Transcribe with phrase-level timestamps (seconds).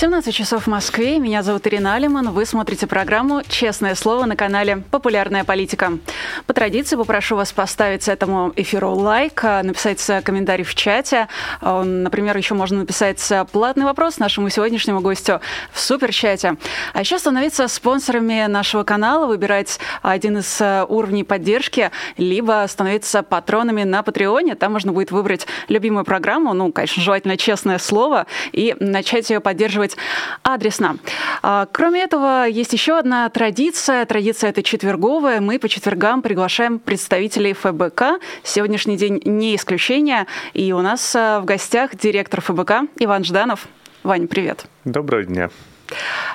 [0.00, 1.18] 17 часов в Москве.
[1.18, 2.30] Меня зовут Ирина Алиман.
[2.30, 5.98] Вы смотрите программу «Честное слово» на канале «Популярная политика».
[6.46, 11.28] По традиции попрошу вас поставить этому эфиру лайк, а, написать комментарий в чате.
[11.60, 16.56] А, например, еще можно написать платный вопрос нашему сегодняшнему гостю в суперчате.
[16.94, 23.82] А еще становиться спонсорами нашего канала, выбирать один из а, уровней поддержки, либо становиться патронами
[23.82, 24.54] на Патреоне.
[24.54, 29.89] Там можно будет выбрать любимую программу, ну, конечно, желательно «Честное слово», и начать ее поддерживать
[29.90, 29.96] делать
[30.42, 30.96] адресно.
[31.42, 34.04] А, кроме этого, есть еще одна традиция.
[34.04, 35.40] Традиция эта четверговая.
[35.40, 38.20] Мы по четвергам приглашаем представителей ФБК.
[38.42, 40.26] Сегодняшний день не исключение.
[40.54, 43.68] И у нас а, в гостях директор ФБК Иван Жданов.
[44.02, 44.66] Вань, привет.
[44.84, 45.50] Доброго дня.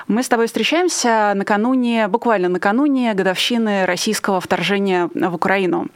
[0.08, 5.88] Мы с тобой встречаемся накануне, буквально накануне годовщины российского вторжения в Украину.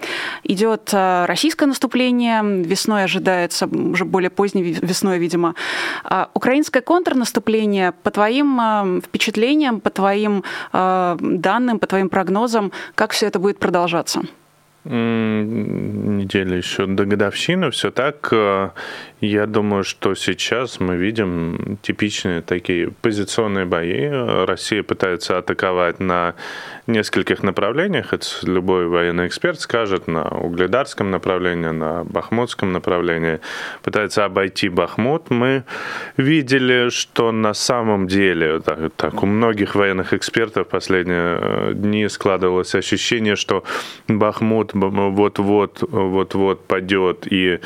[0.43, 5.55] Идет э, российское наступление, весной ожидается, уже более поздней весной, видимо.
[6.05, 13.13] А украинское контрнаступление, по твоим э, впечатлениям, по твоим э, данным, по твоим прогнозам, как
[13.13, 14.23] все это будет продолжаться?
[14.85, 18.33] Неделя еще до годовщины, все так.
[19.21, 24.09] Я думаю, что сейчас мы видим типичные такие позиционные бои.
[24.47, 26.35] Россия пытается атаковать на
[26.87, 28.15] нескольких направлениях.
[28.15, 33.41] Это любой военный эксперт скажет на угледарском направлении, на бахмутском направлении.
[33.83, 35.29] Пытается обойти Бахмут.
[35.29, 35.65] Мы
[36.17, 42.75] видели, что на самом деле, так, так у многих военных экспертов последние э, дни складывалось
[42.75, 43.65] ощущение, что
[44.09, 47.61] Бахмут вот-вот вот-вот падет, и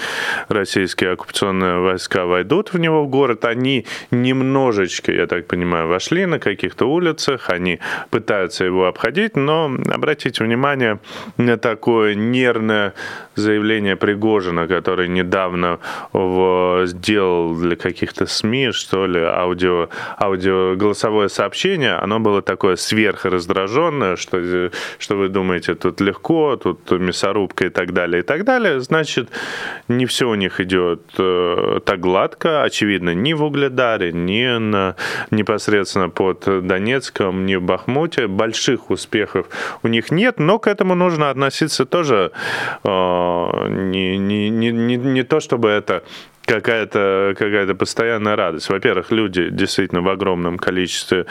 [0.49, 6.27] российские оккупационные оккупационные войска войдут в него в город, они немножечко, я так понимаю, вошли
[6.27, 10.99] на каких-то улицах, они пытаются его обходить, но обратите внимание
[11.37, 12.95] на такое нервное
[13.35, 15.79] заявление Пригожина, который недавно
[16.13, 19.89] в, сделал для каких-то СМИ, что ли, аудио,
[20.19, 27.67] аудио голосовое сообщение, оно было такое сверхраздраженное, что, что вы думаете, тут легко, тут мясорубка
[27.67, 28.81] и так далее, и так далее.
[28.81, 29.29] Значит,
[29.89, 31.34] не все у них идет э,
[31.85, 34.97] так гладко, очевидно, ни в Угледаре, ни на,
[35.31, 38.27] непосредственно под Донецком, ни в Бахмуте.
[38.27, 39.47] Больших успехов
[39.83, 42.33] у них нет, но к этому нужно относиться тоже
[42.83, 46.03] э, не, не, не, не, не то, чтобы это
[46.47, 48.69] какая-то какая постоянная радость.
[48.69, 51.27] Во-первых, люди действительно в огромном количестве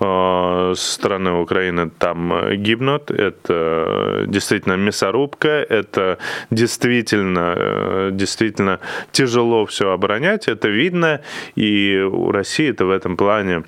[0.00, 3.10] э, страны Украины там гибнут.
[3.10, 5.48] Это действительно мясорубка.
[5.48, 6.18] Это
[6.50, 8.80] действительно, э, действительно
[9.12, 10.48] тяжело все оборонять.
[10.48, 11.20] Это видно.
[11.54, 13.64] И у России это в этом плане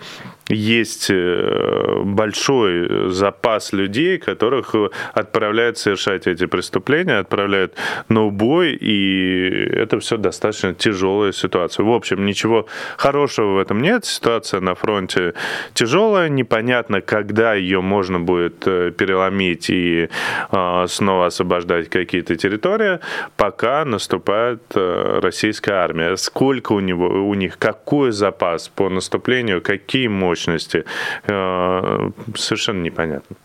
[0.49, 4.75] есть э, большой запас людей, которых
[5.13, 7.75] отправляют совершать эти преступления, отправляют
[8.09, 11.85] на убой, и это все достаточно тяжелая ситуация.
[11.85, 12.67] В общем, ничего
[12.97, 14.05] хорошего в этом нет.
[14.05, 15.35] Ситуация на фронте
[15.75, 20.09] тяжелая, непонятно, когда ее можно будет э, переломить и
[20.51, 23.01] э, снова освобождать какие-то территории,
[23.37, 26.17] пока наступает российская армия.
[26.17, 30.85] Сколько у, него, у них, какой запас по наступлению, какие мощности мощности,
[31.27, 33.37] э, совершенно непонятно.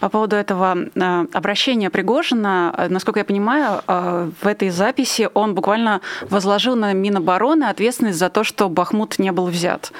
[0.00, 6.00] По поводу этого э, обращения Пригожина, э, насколько я понимаю, в этой записи он буквально
[6.30, 9.92] возложил на Минобороны ответственность за то, что Бахмут не был взят.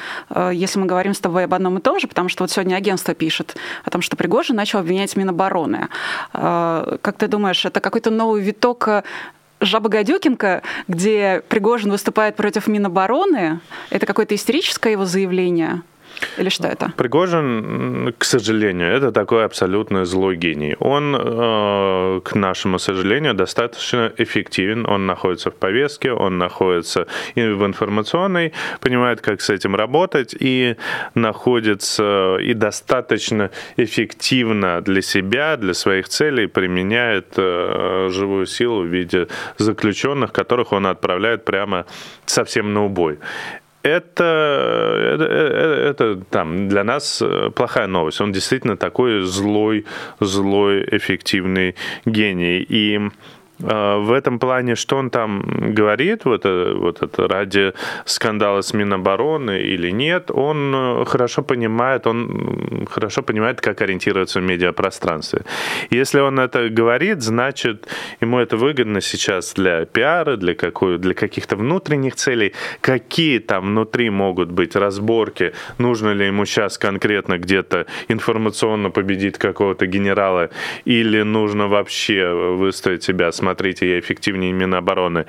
[0.52, 3.14] Если мы говорим с тобой об одном и том же, потому что вот сегодня агентство
[3.14, 5.88] пишет о том, что Пригожин начал обвинять Минобороны.
[6.32, 8.88] Как ты думаешь, это какой-то новый виток
[9.60, 13.60] Жаба Гадюкинка, где Пригожин выступает против Минобороны,
[13.90, 15.82] это какое-то истерическое его заявление?
[16.38, 16.92] Или что это?
[16.96, 20.76] Пригожин, к сожалению, это такой абсолютно злой гений.
[20.80, 24.86] Он, э, к нашему сожалению, достаточно эффективен.
[24.86, 30.76] Он находится в повестке, он находится и в информационной, понимает, как с этим работать, и
[31.14, 39.28] находится и достаточно эффективно для себя, для своих целей применяет э, живую силу в виде
[39.58, 41.86] заключенных, которых он отправляет прямо
[42.26, 43.18] совсем на убой
[43.86, 48.20] это, это, это, это там, для нас э, плохая новость.
[48.20, 49.84] Он действительно такой злой,
[50.20, 52.66] злой, эффективный гений.
[52.68, 53.00] И
[53.58, 55.42] в этом плане, что он там
[55.74, 57.72] говорит, вот, это, вот это ради
[58.04, 64.42] скандала с Минобороны или нет, он э, хорошо понимает, он хорошо понимает, как ориентироваться в
[64.42, 65.42] медиапространстве.
[65.90, 67.88] Если он это говорит, значит,
[68.20, 72.52] ему это выгодно сейчас для пиара, для, какой, для каких-то внутренних целей.
[72.80, 79.86] Какие там внутри могут быть разборки, нужно ли ему сейчас конкретно где-то информационно победить какого-то
[79.86, 80.50] генерала,
[80.84, 85.26] или нужно вообще выставить себя с смотрите, я эффективнее Минобороны,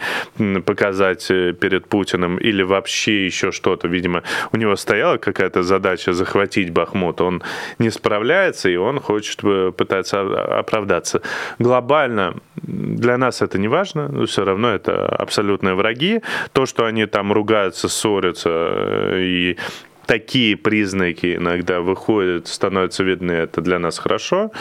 [0.66, 3.88] показать э, перед Путиным или вообще еще что-то.
[3.88, 7.22] Видимо, у него стояла какая-то задача захватить Бахмут.
[7.22, 7.44] Он
[7.80, 10.22] не справляется, и он хочет э, пытаться
[10.60, 11.22] оправдаться.
[11.60, 16.22] Глобально для нас это не важно, но все равно это абсолютные враги.
[16.54, 19.58] То, что они там ругаются, ссорятся э, и
[20.07, 24.51] такие признаки иногда выходят, становятся видны, это для нас хорошо,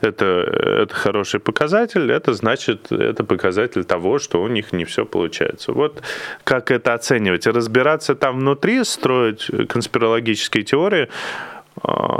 [0.00, 5.72] это, это хороший показатель, это значит, это показатель того, что у них не все получается.
[5.72, 6.02] Вот
[6.42, 7.46] как это оценивать?
[7.46, 11.08] Разбираться там внутри, строить конспирологические теории,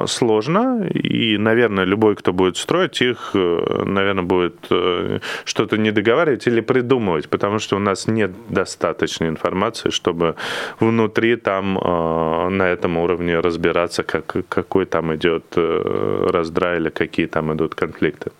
[0.06, 6.46] сложно, и, наверное, любой, кто будет строить их, э, наверное, будет э, что-то не договаривать
[6.46, 10.34] или придумывать, потому что у нас нет достаточной информации, чтобы
[10.80, 17.52] внутри там э, на этом уровне разбираться, как, какой там идет раздрай или какие там
[17.52, 18.30] идут конфликты.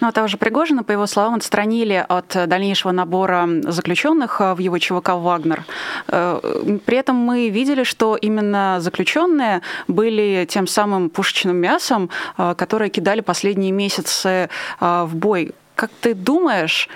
[0.00, 4.78] Ну, а того же Пригожина, по его словам, отстранили от дальнейшего набора заключенных в его
[4.78, 5.64] ЧВК «Вагнер».
[6.08, 12.90] Э, при этом мы видели, что именно заключенные были тем самым пушечным мясом, э, которое
[12.90, 14.48] кидали последние месяцы
[14.80, 15.52] э, в бой.
[15.76, 16.88] Как ты думаешь,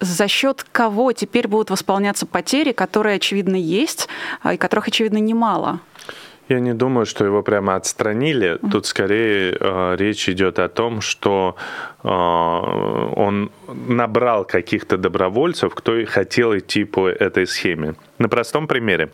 [0.00, 4.10] за счет кого теперь будут восполняться потери, которые, очевидно, есть,
[4.52, 5.80] и которых, очевидно, немало?
[6.48, 8.58] Я не думаю, что его прямо отстранили.
[8.70, 16.56] Тут скорее э, речь идет о том, что э, он набрал каких-то добровольцев, кто хотел
[16.56, 17.94] идти по этой схеме.
[18.18, 19.10] На простом примере.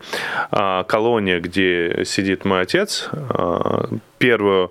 [0.51, 3.83] Э, колония, где сидит мой отец, э,
[4.19, 4.71] первую,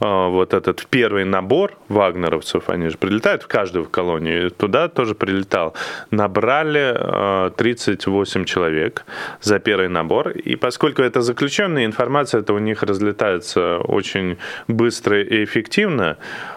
[0.00, 5.74] вот этот первый набор вагнеровцев, они же прилетают в каждую колонию, туда тоже прилетал,
[6.10, 9.04] набрали 38 человек
[9.40, 15.44] за первый набор, и поскольку это заключенные, информация это у них разлетается очень быстро и
[15.44, 16.16] эффективно,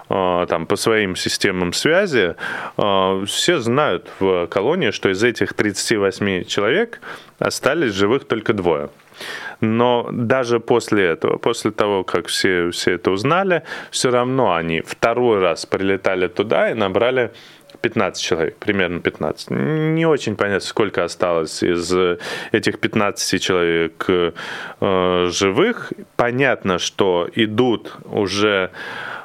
[0.09, 2.35] там, по своим системам связи,
[2.75, 6.99] все знают в колонии, что из этих 38 человек
[7.39, 8.89] остались живых только двое.
[9.61, 15.39] Но даже после этого, после того, как все, все это узнали, все равно они второй
[15.39, 17.31] раз прилетали туда и набрали
[17.81, 19.51] 15 человек, примерно 15.
[19.51, 21.93] Не очень понятно, сколько осталось из
[22.51, 25.93] этих 15 человек э, живых.
[26.15, 28.71] Понятно, что идут уже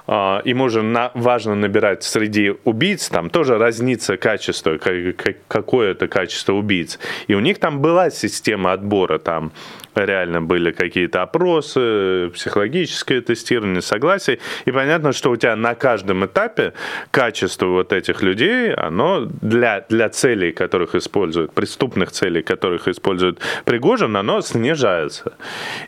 [0.08, 6.54] им уже на, важно набирать среди убийц, там тоже разница качества, как, какое это качество
[6.54, 6.98] убийц.
[7.26, 9.52] И у них там была система отбора, там
[9.94, 14.38] реально были какие-то опросы, психологическое тестирование, согласие.
[14.64, 16.72] И понятно, что у тебя на каждом этапе
[17.10, 24.16] качество вот этих людей, оно для, для целей, которых используют, преступных целей, которых использует Пригожин,
[24.16, 25.34] оно снижается.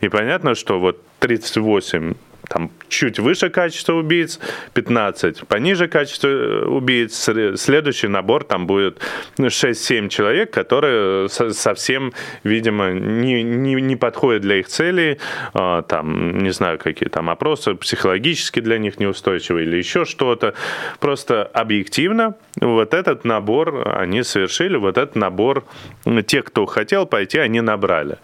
[0.02, 2.14] И понятно, что вот 38
[2.50, 4.40] там чуть выше качество убийц,
[4.74, 7.30] 15 пониже качество э, убийц.
[7.54, 8.98] Следующий набор там будет
[9.38, 12.12] 6-7 человек, которые совсем,
[12.42, 15.18] видимо, не, не, не подходят для их целей.
[15.54, 20.54] А, там, не знаю, какие там опросы психологически для них неустойчивы или еще что-то.
[20.98, 25.64] Просто объективно вот этот набор они совершили, вот этот набор,
[26.26, 28.18] те, кто хотел пойти, они набрали.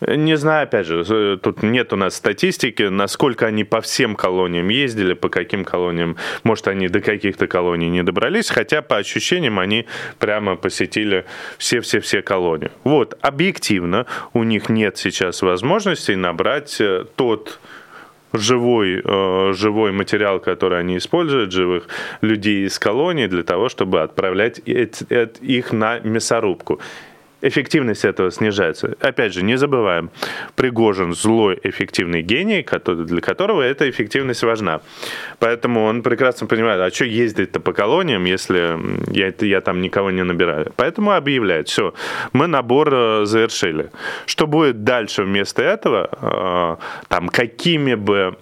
[0.00, 5.14] Не знаю, опять же, тут нет у нас статистики, насколько они по всем колониям ездили,
[5.14, 6.16] по каким колониям.
[6.44, 9.86] Может, они до каких-то колоний не добрались, хотя по ощущениям они
[10.18, 11.24] прямо посетили
[11.56, 12.70] все-все-все колонии.
[12.84, 17.58] Вот, объективно у них нет сейчас возможности набрать э, тот
[18.32, 21.88] живой, э, живой материал, который они используют, живых
[22.20, 26.80] людей из колонии для того, чтобы отправлять их на мясорубку
[27.42, 28.96] эффективность этого снижается.
[29.00, 30.10] Опять же, не забываем,
[30.54, 32.66] Пригожин злой эффективный гений,
[33.06, 34.80] для которого эта эффективность важна.
[35.38, 38.78] Поэтому он прекрасно понимает, а что ездить-то по колониям, если
[39.10, 40.72] я, я там никого не набираю.
[40.76, 41.94] Поэтому объявляет, все,
[42.32, 43.90] мы набор э, завершили.
[44.26, 46.76] Что будет дальше вместо этого, э,
[47.08, 48.36] там, какими бы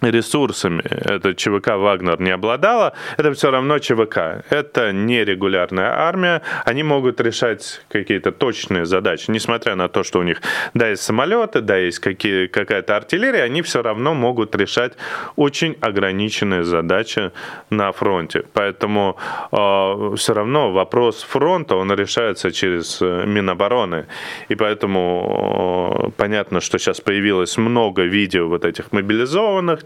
[0.00, 4.44] ресурсами это ЧВК «Вагнер» не обладала, это все равно ЧВК.
[4.50, 6.42] Это не регулярная армия.
[6.64, 9.30] Они могут решать какие-то точные задачи.
[9.30, 10.40] Несмотря на то, что у них,
[10.74, 14.92] да, есть самолеты, да, есть какие, какая-то артиллерия, они все равно могут решать
[15.36, 17.30] очень ограниченные задачи
[17.70, 18.44] на фронте.
[18.52, 19.16] Поэтому
[19.52, 24.06] э, все равно вопрос фронта, он решается через э, Минобороны.
[24.48, 29.84] И поэтому э, понятно, что сейчас появилось много видео вот этих мобилизованных,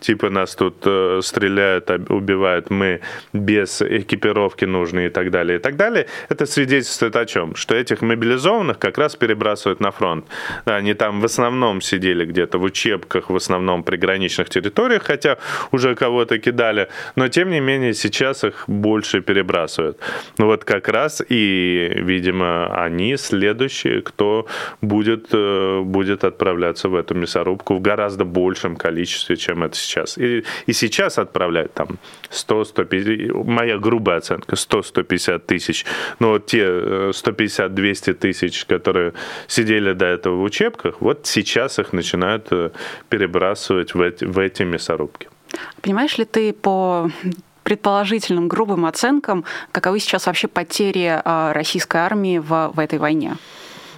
[0.00, 3.00] типа нас тут э, стреляют, убивают, мы
[3.32, 7.54] без экипировки нужны и так далее, и так далее, это свидетельствует о чем?
[7.54, 10.24] Что этих мобилизованных как раз перебрасывают на фронт.
[10.64, 15.38] Они там в основном сидели где-то в учебках, в основном приграничных территориях, хотя
[15.72, 19.98] уже кого-то кидали, но тем не менее сейчас их больше перебрасывают.
[20.38, 24.46] Ну вот как раз и, видимо, они следующие, кто
[24.80, 30.18] будет, э, будет отправляться в эту мясорубку в гораздо большем количестве, чем это сейчас.
[30.18, 31.98] И, и сейчас отправляют там
[32.30, 35.84] 100-150, моя грубая оценка, 100-150 тысяч.
[36.18, 39.12] Но вот те 150-200 э, тысяч, которые
[39.48, 42.70] сидели до этого в учебках, вот сейчас их начинают э,
[43.08, 45.28] перебрасывать в эти, в эти мясорубки.
[45.82, 47.10] Понимаешь ли ты по
[47.62, 53.36] предположительным грубым оценкам, каковы сейчас вообще потери а, российской армии в, в этой войне?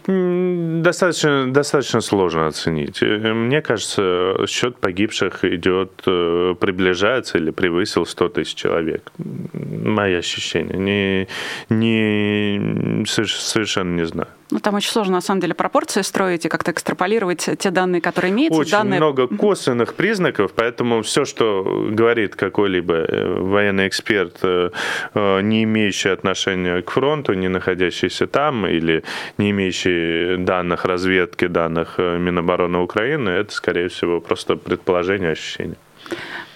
[0.06, 3.02] Достаточно, достаточно сложно оценить.
[3.02, 9.12] Э, мне кажется, счет погибших идет, э, приближается или превысил 100 тысяч человек.
[9.18, 10.76] Мои ощущения.
[10.76, 11.28] Не,
[11.68, 14.28] не, совершенно не знаю.
[14.52, 18.32] Ну, там очень сложно, на самом деле, пропорции строить и как-то экстраполировать те данные, которые
[18.32, 18.60] имеются.
[18.60, 19.00] Очень данные...
[19.00, 24.70] много косвенных признаков, поэтому все, что говорит какой-либо э, военный эксперт, э,
[25.14, 29.04] э, не имеющий отношения к фронту, не находящийся там или
[29.38, 35.76] не имеющий данных разведки, данных Минобороны Украины, это, скорее всего, просто предположение, ощущение.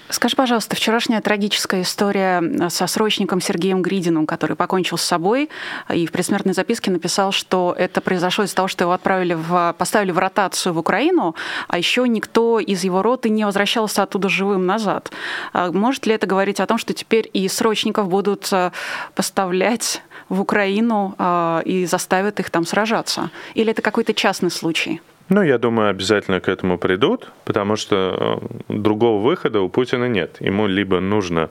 [0.09, 5.51] Скажи, пожалуйста, вчерашняя трагическая история э, со срочником Сергеем Гридиным, который покончил с собой
[5.93, 10.13] и в предсмертной записке написал, что это произошло из-за того, что его отправили в, поставили
[10.13, 11.35] в ротацию в Украину,
[11.67, 15.11] а еще никто из его роты не возвращался оттуда живым назад.
[15.53, 18.71] А может ли это говорить о том, что теперь и срочников будут э,
[19.17, 23.31] поставлять в Украину э, и заставят их там сражаться?
[23.55, 25.01] Или это какой-то частный случай?
[25.29, 30.37] Ну, я думаю, обязательно к этому придут, потому что э, другого выхода у Путина нет.
[30.41, 31.51] Ему либо нужно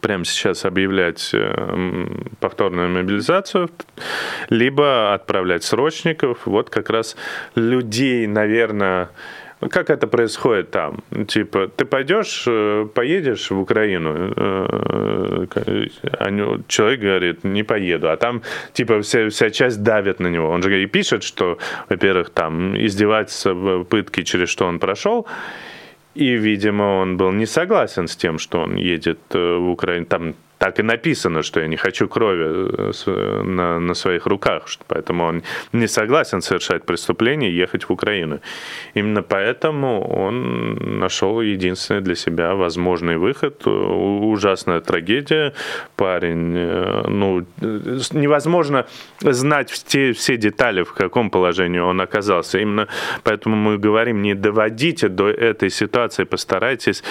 [0.00, 2.06] прямо сейчас объявлять э,
[2.38, 3.70] повторную мобилизацию,
[4.50, 6.46] либо отправлять срочников.
[6.46, 7.16] Вот как раз
[7.56, 9.10] людей, наверное,
[9.68, 11.02] как это происходит там?
[11.28, 15.46] Типа, ты пойдешь, э, поедешь в Украину, э,
[16.66, 20.48] человек говорит, не поеду, а там, типа, вся, вся часть давит на него.
[20.48, 21.58] Он же и пишет, что,
[21.90, 25.26] во-первых, там, издевательства, пытки, через что он прошел,
[26.14, 30.06] и, видимо, он был не согласен с тем, что он едет э, в Украину.
[30.06, 32.44] Там так и написано, что я не хочу крови
[33.06, 38.40] э, на, на своих руках, поэтому он не согласен совершать преступление и ехать в Украину.
[38.92, 43.66] Именно поэтому он нашел единственный для себя возможный выход.
[43.66, 45.54] Ужасная трагедия.
[45.96, 47.46] Парень, э, ну,
[48.12, 48.84] невозможно
[49.20, 52.58] знать все, все детали, в каком положении он оказался.
[52.58, 52.86] Именно
[53.24, 57.02] поэтому мы говорим, не доводите до этой ситуации, постарайтесь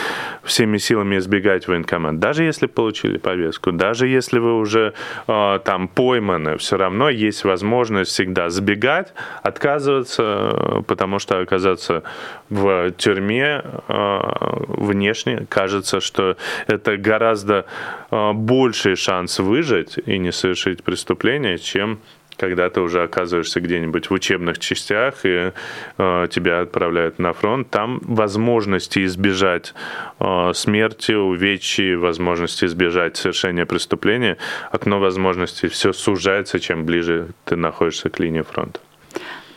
[0.43, 2.19] всеми силами избегать военкомат.
[2.19, 3.71] Даже если получили повестку повестку.
[3.71, 4.93] Даже если вы уже
[5.27, 12.03] э, там пойманы, все равно есть возможность всегда сбегать, отказываться, потому что оказаться
[12.49, 14.19] в тюрьме э,
[14.67, 16.35] внешне кажется, что
[16.67, 17.65] это гораздо
[18.11, 21.99] э, больший шанс выжить и не совершить преступление, чем
[22.39, 25.51] когда ты уже оказываешься где-нибудь в учебных частях и
[25.97, 29.73] э, тебя отправляют на фронт, там возможности избежать
[30.19, 34.37] э, смерти, увечий, возможности избежать совершения преступления,
[34.71, 38.79] окно возможностей все сужается, чем ближе ты находишься к линии фронта.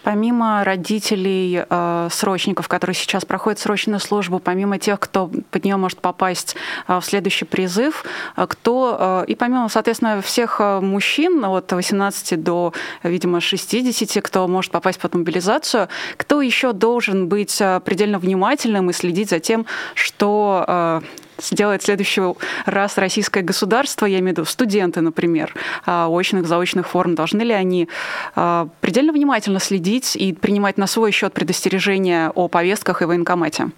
[0.03, 6.01] Помимо родителей э, срочников, которые сейчас проходят срочную службу, помимо тех, кто под нее может
[6.01, 6.57] попасть
[6.89, 8.05] э, в следующий призыв,
[8.37, 14.49] э, кто, э, и помимо, соответственно, всех э, мужчин от 18 до, видимо, 60, кто
[14.49, 19.67] может попасть под мобилизацию, кто еще должен быть э, предельно внимательным и следить за тем,
[19.95, 21.03] что
[21.43, 22.23] сделает в следующий
[22.67, 27.53] раз российское государство, я имею в виду студенты, например, а, очных, заочных форм, должны ли
[27.53, 27.89] они
[28.35, 33.71] а, предельно внимательно следить и принимать на свой счет предостережения о повестках и военкомате?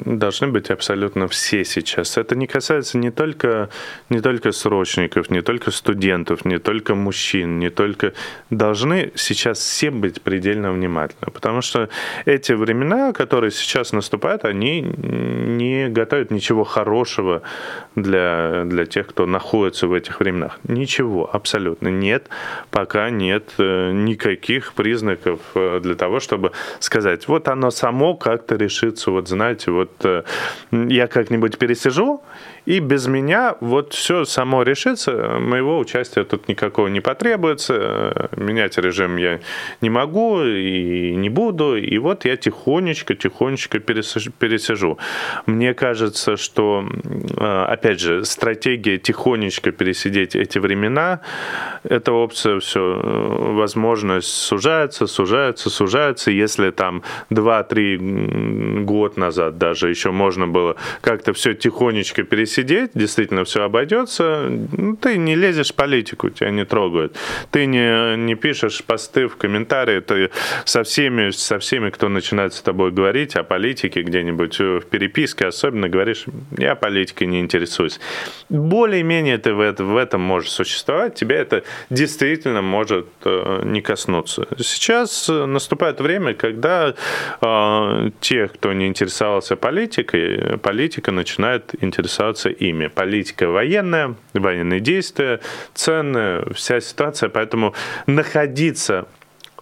[0.00, 2.16] Должны быть абсолютно все сейчас.
[2.16, 3.68] Это не касается не только,
[4.08, 8.12] не только срочников, не только студентов, не только мужчин, не только...
[8.50, 11.88] Должны сейчас все быть предельно внимательны, потому что
[12.24, 17.42] эти времена, которые сейчас наступают, они не готовят ничего хорошего
[17.96, 20.58] для, для тех, кто находится в этих временах.
[20.64, 22.28] Ничего, абсолютно нет,
[22.70, 29.10] пока нет э, никаких признаков э, для того, чтобы сказать, вот оно само как-то решится,
[29.10, 30.22] вот знаете, вот э,
[30.72, 32.22] я как-нибудь пересижу,
[32.64, 39.16] и без меня вот все само решится, моего участия тут никакого не потребуется, менять режим
[39.16, 39.40] я
[39.80, 44.98] не могу и не буду, и вот я тихонечко, тихонечко пересижу.
[45.46, 46.84] Мне кажется, что,
[47.36, 51.20] э, опять же, стратегия тихонечко пересидеть эти времена,
[51.84, 60.10] эта опция все, э, возможность сужается, сужается, сужается, если там 2-3 год назад даже еще
[60.10, 65.74] можно было как-то все тихонечко пересидеть, сидеть, действительно все обойдется, ну, ты не лезешь в
[65.74, 67.16] политику, тебя не трогают.
[67.50, 70.30] Ты не, не пишешь посты в комментарии, ты
[70.64, 75.88] со всеми, со всеми, кто начинает с тобой говорить о политике где-нибудь в переписке, особенно
[75.88, 76.26] говоришь,
[76.58, 78.00] я политикой не интересуюсь.
[78.48, 84.46] Более-менее ты в, это, в этом можешь существовать, тебя это действительно может э, не коснуться.
[84.58, 86.94] Сейчас наступает время, когда
[87.40, 92.88] э, те, кто не интересовался политикой, политика начинает интересоваться ими.
[92.88, 95.40] Политика военная, военные действия,
[95.72, 97.28] цены, вся ситуация.
[97.28, 97.74] Поэтому
[98.06, 99.06] находиться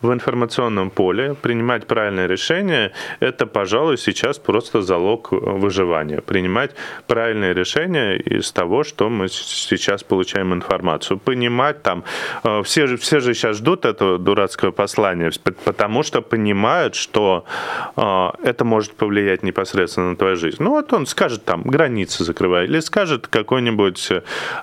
[0.03, 6.21] в информационном поле, принимать правильное решение, это, пожалуй, сейчас просто залог выживания.
[6.21, 6.75] Принимать
[7.07, 11.19] правильное решение из того, что мы сейчас получаем информацию.
[11.19, 12.05] Понимать там,
[12.45, 15.31] э, все же, все же сейчас ждут этого дурацкого послания,
[15.65, 17.45] потому что понимают, что
[17.97, 20.57] э, это может повлиять непосредственно на твою жизнь.
[20.61, 24.13] Ну вот он скажет там, границы закрывай, или скажет какой-нибудь,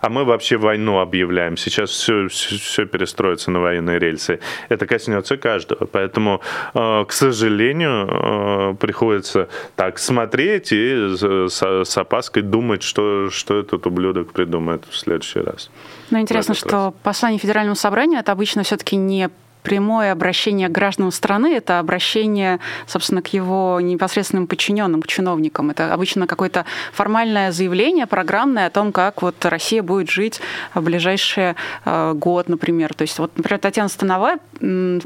[0.02, 4.40] а мы вообще войну объявляем, сейчас все, все, все перестроится на военные рельсы.
[4.70, 5.86] Это коснется сердце каждого.
[5.86, 6.42] Поэтому,
[6.74, 11.16] э, к сожалению, э, приходится так смотреть и
[11.50, 15.70] с опаской думать, что, что этот ублюдок придумает в следующий раз.
[16.12, 19.30] Ну, интересно, что послание Федеральному собранию это обычно все-таки не
[19.68, 25.72] прямое обращение к гражданам страны, это обращение, собственно, к его непосредственным подчиненным, к чиновникам.
[25.72, 30.40] Это обычно какое-то формальное заявление, программное о том, как вот Россия будет жить
[30.74, 32.94] в ближайший э, год, например.
[32.94, 34.40] То есть вот, например, Татьяна Становая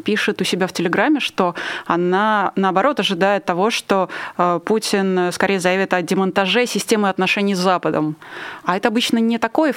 [0.03, 1.55] пишет у себя в Телеграме, что
[1.87, 8.15] она, наоборот, ожидает того, что э, Путин скорее заявит о демонтаже системы отношений с Западом.
[8.63, 9.73] А это обычно не, такой,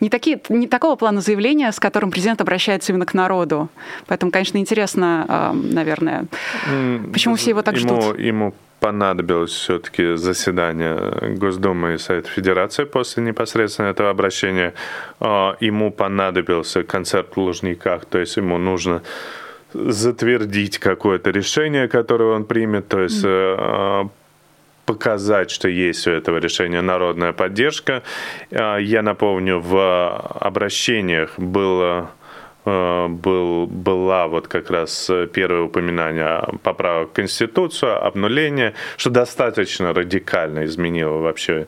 [0.00, 3.70] не, такие, не такого плана заявления, с которым президент обращается именно к народу.
[4.06, 6.26] Поэтому, конечно, интересно, наверное,
[7.12, 8.18] почему все его так ему, ждут.
[8.18, 14.74] Ему понадобилось все-таки заседание Госдумы и Совета Федерации после непосредственно этого обращения.
[15.20, 19.02] А, ему понадобился концерт в Лужниках, то есть ему нужно
[19.74, 24.10] затвердить какое-то решение, которое он примет, то есть mm
[24.86, 28.04] показать, что есть у этого решения народная поддержка.
[28.52, 32.25] А, я напомню, в обращениях было Э,
[32.66, 41.18] был, была вот как раз первое упоминание поправок в Конституцию, обнуление, что достаточно радикально изменило
[41.18, 41.66] вообще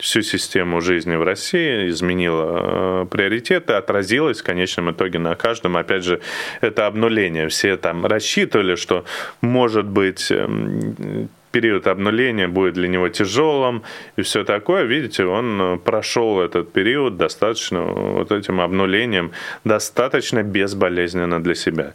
[0.00, 5.76] всю систему жизни в России, изменило э, приоритеты, отразилось в конечном итоге на каждом.
[5.76, 6.20] Опять же,
[6.60, 7.48] это обнуление.
[7.48, 9.04] Все там рассчитывали, что
[9.40, 13.82] может быть эм, период обнуления будет для него тяжелым
[14.16, 14.84] и все такое.
[14.84, 19.32] Видите, он э, прошел этот период достаточно вот этим обнулением,
[19.64, 21.94] достаточно безболезненно для себя.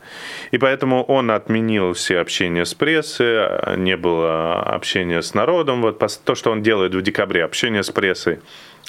[0.52, 5.82] И поэтому он отменил все общения с прессой, не было общения с народом.
[5.82, 8.40] Вот то, что он делает в декабре, общение с прессой,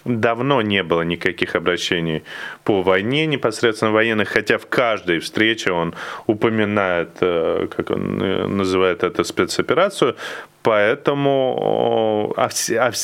[0.07, 2.23] давно не было никаких обращений
[2.65, 5.95] по войне, непосредственно военных, хотя в каждой встрече он
[6.27, 10.17] упоминает, э, как он э, называет это, спецоперацию,
[10.67, 12.35] поэтому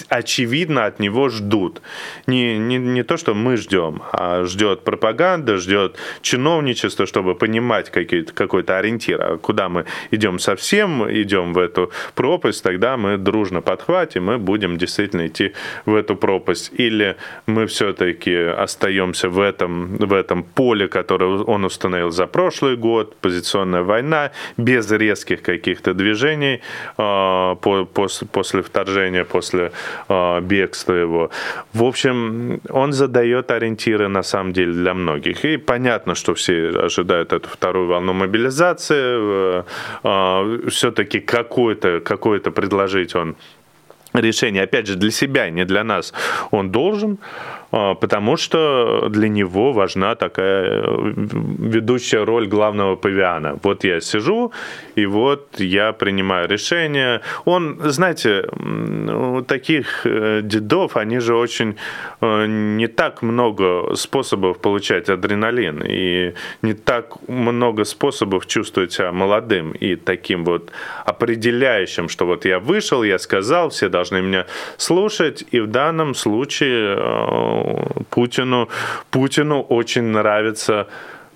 [0.09, 1.81] очевидно от него ждут.
[2.27, 8.79] Не, не, не то, что мы ждем, а ждет пропаганда, ждет чиновничество, чтобы понимать какой-то
[8.79, 14.39] ориентир, а куда мы идем совсем, идем в эту пропасть, тогда мы дружно подхватим и
[14.39, 15.53] будем действительно идти
[15.87, 16.73] в эту пропасть.
[16.81, 17.15] Или
[17.47, 23.85] мы все-таки остаемся в этом, в этом поле, которое он установил за прошлый год, позиционная
[23.85, 26.61] война, без резких каких-то движений,
[26.97, 29.73] а, по, после, после вторжения, после
[30.09, 31.31] э, бегства его.
[31.73, 35.45] В общем, он задает ориентиры на самом деле для многих.
[35.45, 38.95] И понятно, что все ожидают эту вторую волну мобилизации.
[38.97, 39.63] Э,
[40.05, 43.37] э, все-таки какое-то какое предложить он
[44.15, 46.13] решение, опять же, для себя, не для нас,
[46.51, 53.59] он должен, а, потому что для него важна такая э, ведущая роль главного павиана.
[53.63, 54.53] Вот я сижу,
[54.95, 57.23] и вот я принимаю решение.
[57.47, 58.45] Он, знаете,
[59.47, 61.77] таких э, дедов, они же очень
[62.21, 69.73] э, не так много способов получать адреналин, и не так много способов чувствовать себя молодым
[69.73, 70.73] и таким вот
[71.07, 74.45] определяющим, что вот я вышел, я сказал, все должны меня
[74.77, 77.62] слушать, и в данном случае
[78.11, 78.69] Путину,
[79.11, 80.87] Путину очень нравится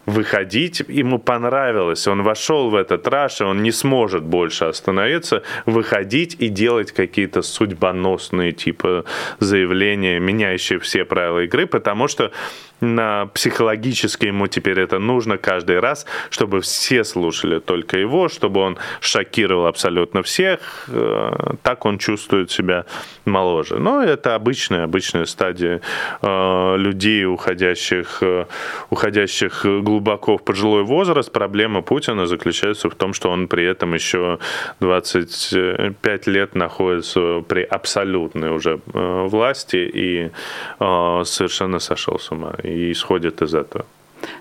[0.06, 6.36] выходить, ему понравилось, он вошел в этот раш, и он не сможет больше остановиться, выходить
[6.38, 9.04] и делать какие-то судьбоносные типа
[9.40, 12.30] заявления, меняющие все правила игры, потому что
[12.78, 19.66] психологически ему теперь это нужно каждый раз, чтобы все слушали только его, чтобы он шокировал
[19.66, 20.88] абсолютно всех.
[20.88, 22.84] Э, так он чувствует себя
[23.24, 23.78] моложе.
[23.78, 25.80] Но это обычная, обычная стадия
[26.20, 28.44] э, людей, уходящих, э,
[28.90, 31.32] уходящих глубоко в пожилой возраст.
[31.32, 34.38] Проблема Путина заключается в том, что он при этом еще
[34.80, 40.30] 25 лет находится при абсолютной уже власти и
[40.78, 43.84] совершенно сошел с ума и исходят из этого.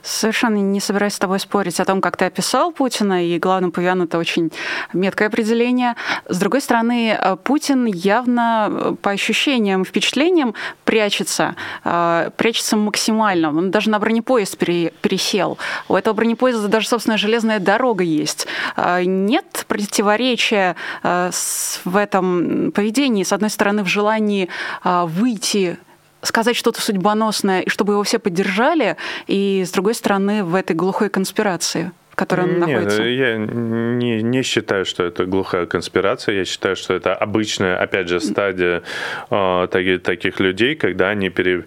[0.01, 4.03] Совершенно не собираюсь с тобой спорить о том, как ты описал Путина, и главным павиан
[4.03, 4.51] это очень
[4.93, 5.95] меткое определение.
[6.29, 10.53] С другой стороны, э, Путин явно э, по ощущениям, впечатлениям
[10.85, 13.49] прячется, э, прячется максимально.
[13.49, 15.57] Он даже на бронепоезд пересел.
[15.87, 18.47] У этого бронепоезда даже, собственно, железная дорога есть.
[18.77, 23.23] Нет противоречия в этом поведении.
[23.23, 24.49] С одной стороны, в желании
[24.83, 25.77] выйти
[26.25, 31.09] сказать что-то судьбоносное, и чтобы его все поддержали, и, с другой стороны, в этой глухой
[31.09, 33.03] конспирации в которой он Нет, находится?
[33.03, 36.35] Я не, не считаю, что это глухая конспирация.
[36.35, 38.83] Я считаю, что это обычная, опять же, стадия
[39.29, 41.65] э, таких, таких людей, когда они пере,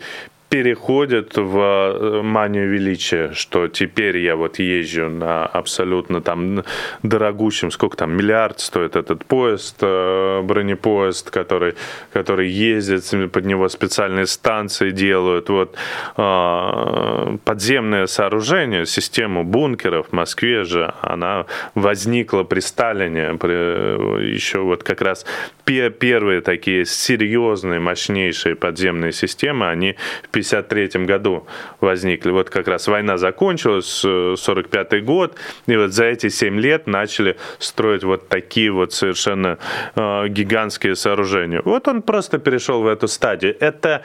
[0.49, 6.65] переходят в э, манию величия, что теперь я вот езжу на абсолютно там
[7.03, 11.75] дорогущем, сколько там, миллиард стоит этот поезд, э, бронепоезд, который,
[12.13, 15.77] который ездит, под него специальные станции делают, вот
[16.17, 24.83] э, подземное сооружение, систему бункеров в Москве же, она возникла при Сталине, при, еще вот
[24.83, 25.27] как раз
[25.69, 31.47] первые такие серьезные, мощнейшие подземные системы, они в 1953 году
[31.81, 32.31] возникли.
[32.31, 37.37] Вот как раз война закончилась, 45 э, год, и вот за эти 7 лет начали
[37.59, 39.59] строить вот такие вот совершенно
[39.95, 41.61] э, гигантские сооружения.
[41.65, 43.57] Вот он просто перешел в эту стадию.
[43.61, 44.03] Это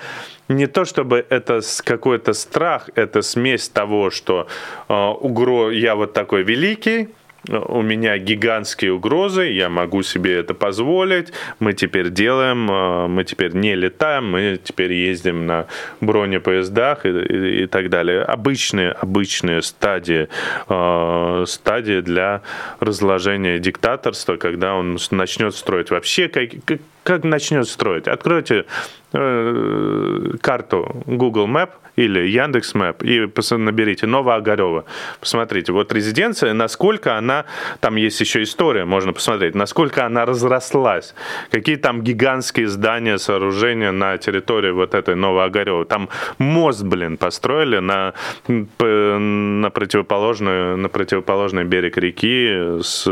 [0.50, 4.48] не то чтобы это какой-то страх, это смесь того, что
[4.90, 7.10] э, угро я вот такой великий,
[7.50, 13.54] у меня гигантские угрозы, я могу себе это позволить, мы теперь делаем, э, мы теперь
[13.54, 15.68] не летаем, мы теперь ездим на
[16.00, 18.22] бронепоездах и, и, и так далее.
[18.22, 20.30] Обычные, обычные стадии,
[20.70, 22.42] э, стадии для
[22.80, 28.08] разложения диктаторства, когда он начнет строить вообще, как, как, как начнет строить.
[28.08, 28.66] Откройте
[29.14, 34.86] э, карту Google Map, или Яндекс Мэп и наберите Новоогарева.
[35.20, 37.46] Посмотрите, вот резиденция, насколько она,
[37.80, 41.14] там есть еще история, можно посмотреть, насколько она разрослась,
[41.52, 45.86] какие там гигантские здания, сооружения на территории вот этой Новоогарева.
[45.86, 48.14] Там мост, блин, построили на,
[48.48, 53.08] на, противоположную, на противоположный берег реки с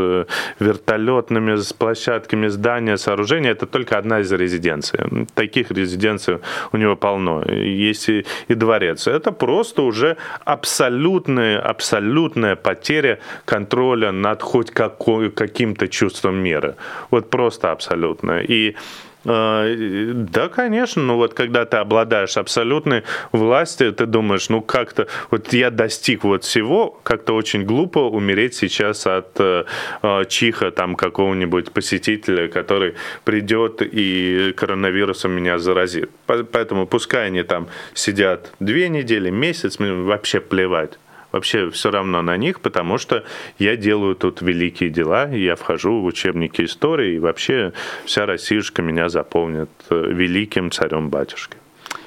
[0.58, 3.52] вертолетными с площадками здания, сооружения.
[3.52, 5.00] Это только одна из резиденций.
[5.34, 6.38] Таких резиденций
[6.72, 7.42] у него полно.
[7.42, 9.06] Есть и, и дворец.
[9.06, 16.76] Это просто уже абсолютная, абсолютная потеря контроля над хоть каким-то чувством меры.
[17.10, 18.42] Вот просто абсолютная.
[18.42, 18.76] И
[19.24, 25.70] да, конечно, ну вот когда ты обладаешь абсолютной властью, ты думаешь, ну как-то, вот я
[25.70, 29.64] достиг вот всего, как-то очень глупо умереть сейчас от э,
[30.02, 36.10] э чиха там какого-нибудь посетителя, который придет и коронавирусом меня заразит.
[36.26, 40.98] Поэтому пускай они там сидят две недели, месяц, мне вообще плевать
[41.32, 43.24] вообще все равно на них, потому что
[43.58, 47.72] я делаю тут великие дела, я вхожу в учебники истории, и вообще
[48.04, 51.61] вся Россиюшка меня заполнит э, великим царем-батюшкой.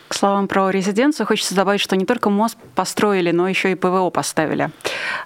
[0.08, 4.12] К словам про резиденцию, хочется добавить, что не только мост построили, но еще и ПВО
[4.12, 4.70] поставили.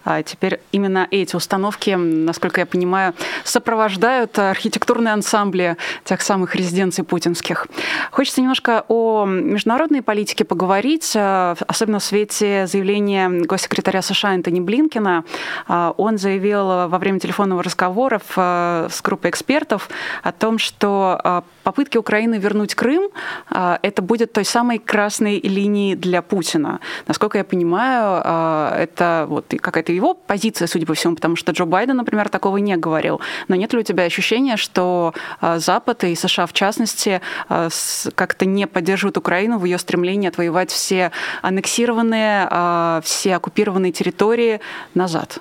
[0.05, 3.13] А теперь именно эти установки, насколько я понимаю,
[3.43, 7.67] сопровождают архитектурные ансамбли тех самых резиденций путинских.
[8.11, 15.25] Хочется немножко о международной политике поговорить, а, особенно в свете заявления госсекретаря США Энтони Блинкина.
[15.67, 19.89] А, он заявил во время телефонного разговора с группой экспертов
[20.23, 23.09] о том, что попытки Украины вернуть Крым
[23.49, 26.79] это будет той самой самой красной линии для Путина.
[27.07, 31.65] Насколько я понимаю, а, это вот какая-то его позиция, судя по всему, потому что Джо
[31.65, 33.21] Байден, например, такого не говорил.
[33.47, 37.69] Но нет ли у тебя ощущения, что а, Запад и США в частности а,
[38.15, 41.11] как-то не поддерживают Украину в ее стремлении отвоевать все
[41.41, 44.59] аннексированные, все оккупированные территории
[44.93, 45.39] назад?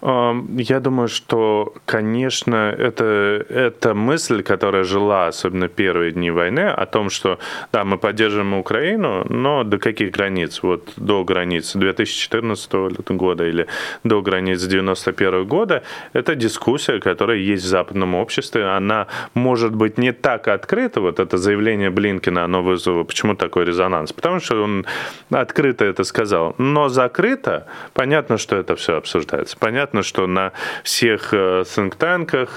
[0.00, 7.10] Я думаю, что, конечно, это, это мысль, которая жила, особенно первые дни войны, о том,
[7.10, 7.40] что,
[7.72, 10.62] да, мы поддерживаем Украину, но до каких границ?
[10.62, 12.72] Вот до границ 2014
[13.08, 13.66] года или
[14.04, 15.82] до границ 91 года,
[16.12, 18.66] это дискуссия, которая есть в западном обществе.
[18.66, 24.12] Она может быть не так открыта, вот это заявление Блинкина, оно вызвало, почему такой резонанс?
[24.12, 24.86] Потому что он
[25.30, 26.54] открыто это сказал.
[26.58, 29.56] Но закрыто, понятно, что это все обсуждается.
[29.58, 30.52] Понятно, понятно, что на
[30.84, 31.94] всех think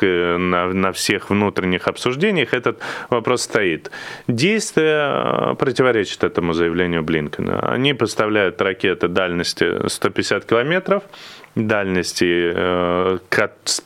[0.02, 3.91] э, на, на всех внутренних обсуждениях этот вопрос стоит.
[4.28, 7.60] Действие э, противоречит этому заявлению Блинкена.
[7.74, 11.04] Они поставляют ракеты дальности 150 километров,
[11.56, 13.18] дальности, э,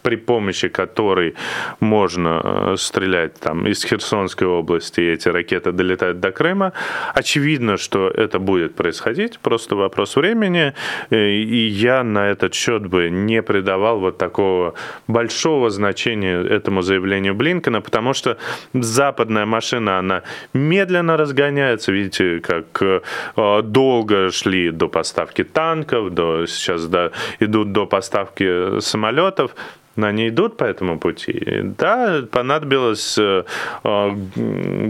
[0.04, 1.36] при помощи которой
[1.80, 6.74] можно э, стрелять там из Херсонской области, и эти ракеты долетают до Крыма.
[7.16, 10.74] Очевидно, что это будет происходить, просто вопрос времени,
[11.10, 14.76] э, и я на этот счет бы не придавал вот такого
[15.08, 18.38] большого значения этому заявлению Блинкена, потому что
[18.74, 20.22] западная машина, она
[20.54, 23.04] медленно разгоняется, видите, как
[23.36, 29.56] долго шли до поставки танков, до сейчас до, идут идут до поставки самолетов,
[29.96, 31.62] но они идут по этому пути.
[31.78, 33.44] Да, понадобилось э,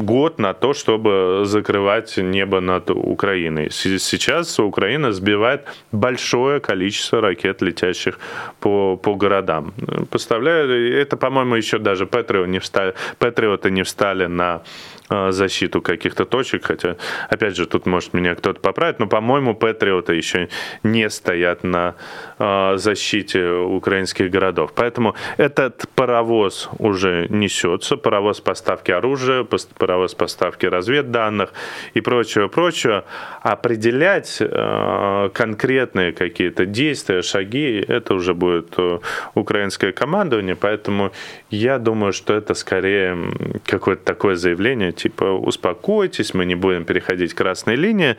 [0.02, 3.70] год на то, чтобы закрывать небо над Украиной.
[3.72, 8.20] Сейчас Украина сбивает большое количество ракет, летящих
[8.60, 9.74] по, по городам.
[10.10, 16.26] Поставляю, это, по-моему, еще даже Патриоты не встали, Патриоты не встали на э, защиту каких-то
[16.26, 16.96] точек, хотя,
[17.30, 20.50] опять же, тут может меня кто-то поправить, но, по-моему, Патриоты еще
[20.84, 21.96] не стоят на
[22.40, 24.74] э, защите украинских городов.
[24.76, 29.46] Поэтому этот паровоз уже несется, паровоз поставки оружия,
[29.78, 31.54] паровоз поставки разведданных
[31.94, 33.06] и прочего, прочего.
[33.42, 39.00] Определять э, конкретные какие-то действия, шаги, это уже будет э,
[39.36, 41.12] украинское командование, поэтому
[41.56, 43.18] я думаю, что это скорее
[43.66, 48.16] какое-то такое заявление, типа успокойтесь, мы не будем переходить красные линии.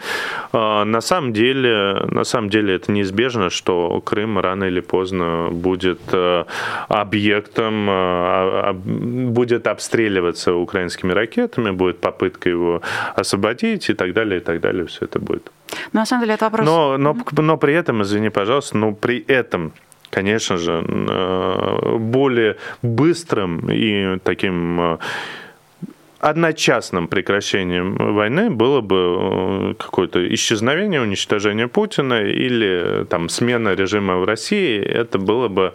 [0.53, 6.01] Э, на самом деле, на самом деле это неизбежно, что Крым рано или поздно будет
[6.89, 12.83] объектом, а, а, будет обстреливаться украинскими ракетами, будет попытка его
[13.15, 14.87] освободить и так далее, и так далее.
[14.87, 15.51] Все это будет.
[15.93, 16.67] Но, на самом деле это вопрос...
[16.67, 19.73] Но, но, но при этом, извини, пожалуйста, но при этом
[20.17, 24.99] конечно же, э, более быстрым и таким э,
[26.21, 34.25] одночасным прекращением войны было бы э, какое-то исчезновение, уничтожение Путина или там смена режима в
[34.25, 34.81] России.
[34.81, 35.75] Это было бы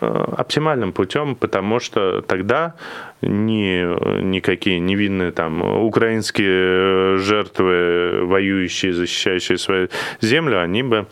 [0.00, 2.74] оптимальным путем, потому что тогда
[3.20, 3.82] ни,
[4.22, 9.88] никакие невинные там украинские жертвы, воюющие, защищающие свою
[10.20, 11.06] землю, они бы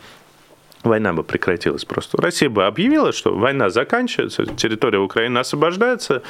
[0.83, 2.21] война бы прекратилась просто.
[2.21, 6.21] Россия бы объявила, что война заканчивается, территория Украины освобождается,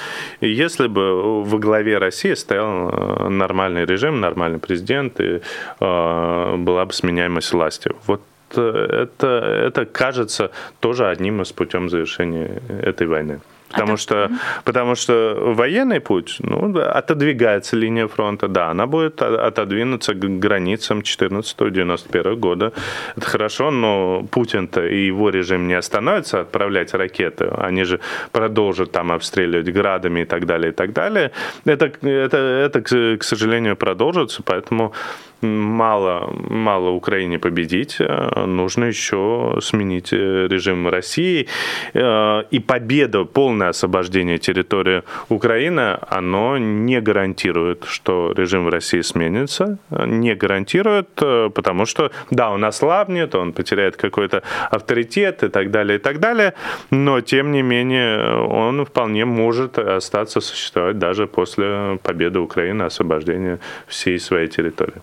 [0.41, 5.41] и если бы во главе России стоял э, нормальный режим, нормальный президент, и
[5.79, 7.91] э, была бы сменяемость власти.
[8.05, 13.41] Вот это, это кажется тоже одним из путем завершения этой войны.
[13.69, 14.31] Потому, а что,
[14.63, 22.35] потому что военный путь, ну, отодвигается линия фронта, да, она будет отодвинуться к границам 14-91
[22.35, 22.71] года.
[23.17, 27.49] Это хорошо, но Путин-то и его режим не остановится отправлять ракеты.
[27.57, 27.99] Они же
[28.31, 31.31] продолжат там обстреливать градами и так далее, и так далее.
[31.65, 34.93] Это, это, это к сожалению, продолжится, поэтому
[35.41, 41.47] мало, мало Украине победить, нужно еще сменить режим России.
[41.93, 49.77] И победа, полная полное освобождение территории Украины, оно не гарантирует, что режим в России сменится,
[49.89, 54.41] не гарантирует, э, потому что, да, он ослабнет, он потеряет какой-то
[54.71, 56.53] авторитет и так далее, и так далее,
[56.91, 64.19] но, тем не менее, он вполне может остаться существовать даже после победы Украины, освобождения всей
[64.19, 65.01] своей территории.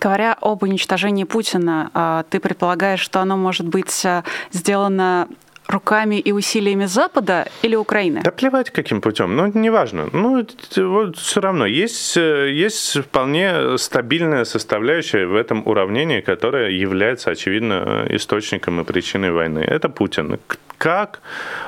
[0.00, 5.26] Говоря об уничтожении Путина, а, ты предполагаешь, что оно может быть а, сделано
[5.68, 8.22] руками и усилиями Запада или Украины?
[8.24, 10.08] Да плевать каким путем, ну неважно.
[10.12, 17.30] Ну вот все равно есть, э, есть вполне стабильная составляющая в этом уравнении, которая является,
[17.30, 19.60] очевидно, источником и причиной войны.
[19.60, 20.38] Это Путин.
[20.78, 21.20] Как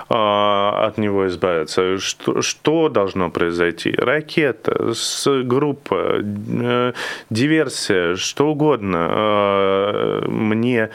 [0.09, 1.99] э, от него избавиться?
[1.99, 3.93] Что, что должно произойти?
[3.93, 6.93] Ракета, с, группа, э,
[7.29, 9.09] диверсия, что угодно.
[9.11, 10.91] Э, мне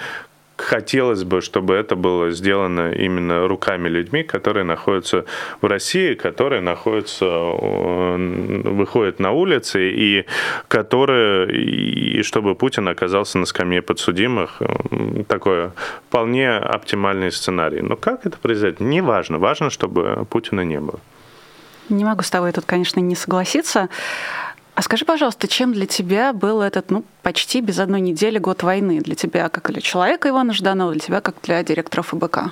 [0.57, 5.25] хотелось бы, чтобы это было сделано именно руками людьми, которые находятся
[5.61, 10.25] в России, которые находятся, выходят на улицы, и
[10.67, 14.61] которые, и чтобы Путин оказался на скамье подсудимых.
[15.27, 15.71] Такой
[16.07, 17.81] вполне оптимальный сценарий.
[17.81, 18.79] Но как это произойдет?
[18.79, 19.39] Не важно.
[19.39, 20.99] Важно, чтобы Путина не было.
[21.89, 23.89] Не могу с тобой тут, конечно, не согласиться.
[24.75, 28.99] А скажи, пожалуйста, чем для тебя был этот, ну, почти без одной недели год войны?
[28.99, 32.51] Для тебя как для человека Ивана Жданова, для тебя как для директора ФБК?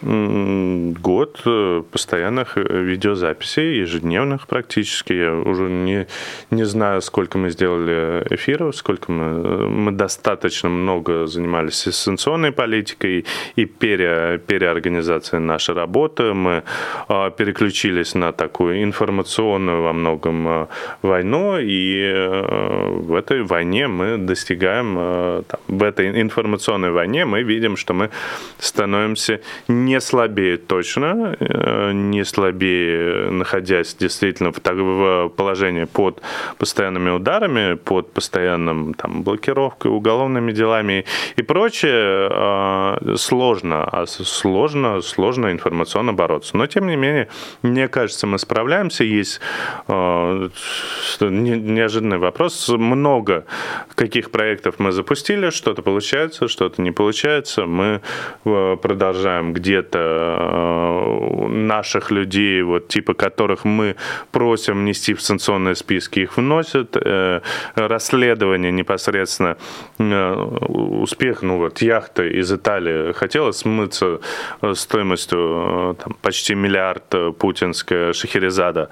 [0.00, 5.12] Год э, постоянных э, видеозаписей, ежедневных практически.
[5.12, 6.06] Я уже не,
[6.50, 9.24] не знаю, сколько мы сделали эфиров, сколько мы...
[9.24, 16.32] Э, мы достаточно много занимались дистанционной политикой и пере, переорганизацией нашей работы.
[16.32, 16.62] Мы
[17.08, 20.68] переключились на такую информационную во многом
[21.02, 22.12] войну, и
[22.88, 25.44] в этой войне мы достигаем...
[25.44, 28.10] Там, в этой информационной войне мы видим, что мы
[28.58, 36.22] становимся не слабее точно, э, не слабее, находясь действительно в положении под
[36.58, 41.04] постоянными ударами, под постоянным там, блокировкой, уголовными делами
[41.36, 46.56] и прочее, э, сложно, а сложно, сложно информационно бороться.
[46.56, 47.28] Но, тем не менее,
[47.62, 49.04] мне кажется, мы справляемся.
[49.04, 49.40] Есть
[49.88, 50.48] э,
[51.20, 52.68] неожиданный вопрос.
[52.68, 53.44] Много
[53.94, 57.66] каких проектов мы запустили, что-то получается, что-то не получается.
[57.66, 58.00] Мы
[58.44, 63.96] продолжаем где где-то э, наших людей, вот типа которых мы
[64.32, 66.96] просим внести в санкционные списки, их вносят.
[66.96, 67.40] Э,
[67.74, 69.56] расследование непосредственно,
[69.98, 70.34] э,
[71.02, 74.20] успех, ну вот яхта из Италии хотела смыться
[74.74, 78.88] стоимостью там, почти миллиард путинская Шахерезада.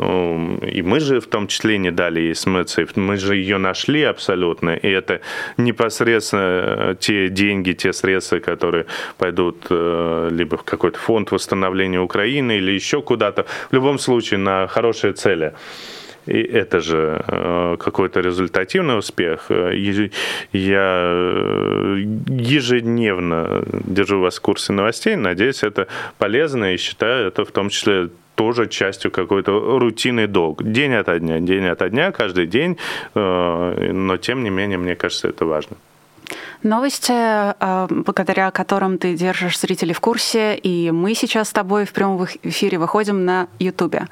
[0.00, 4.70] И мы же в том числе не дали ей смыться, мы же ее нашли абсолютно,
[4.70, 5.20] и это
[5.58, 8.86] непосредственно те деньги, те средства, которые
[9.18, 14.66] пойдут э, либо в какой-то фонд восстановления Украины или еще куда-то, в любом случае на
[14.68, 15.52] хорошие цели.
[16.26, 19.50] И это же э, какой-то результативный успех.
[20.52, 25.16] Я э, ежедневно держу вас в курсе новостей.
[25.16, 28.08] Надеюсь, это полезно и считаю это в том числе
[28.40, 30.62] тоже частью какой-то рутины долг.
[30.62, 32.76] День ото дня, день ото дня, каждый день,
[33.14, 35.76] э, но тем не менее, мне кажется, это важно.
[36.62, 41.92] Новости, э, благодаря которым ты держишь зрителей в курсе, и мы сейчас с тобой в
[41.92, 44.06] прямом эфире выходим на Ютубе.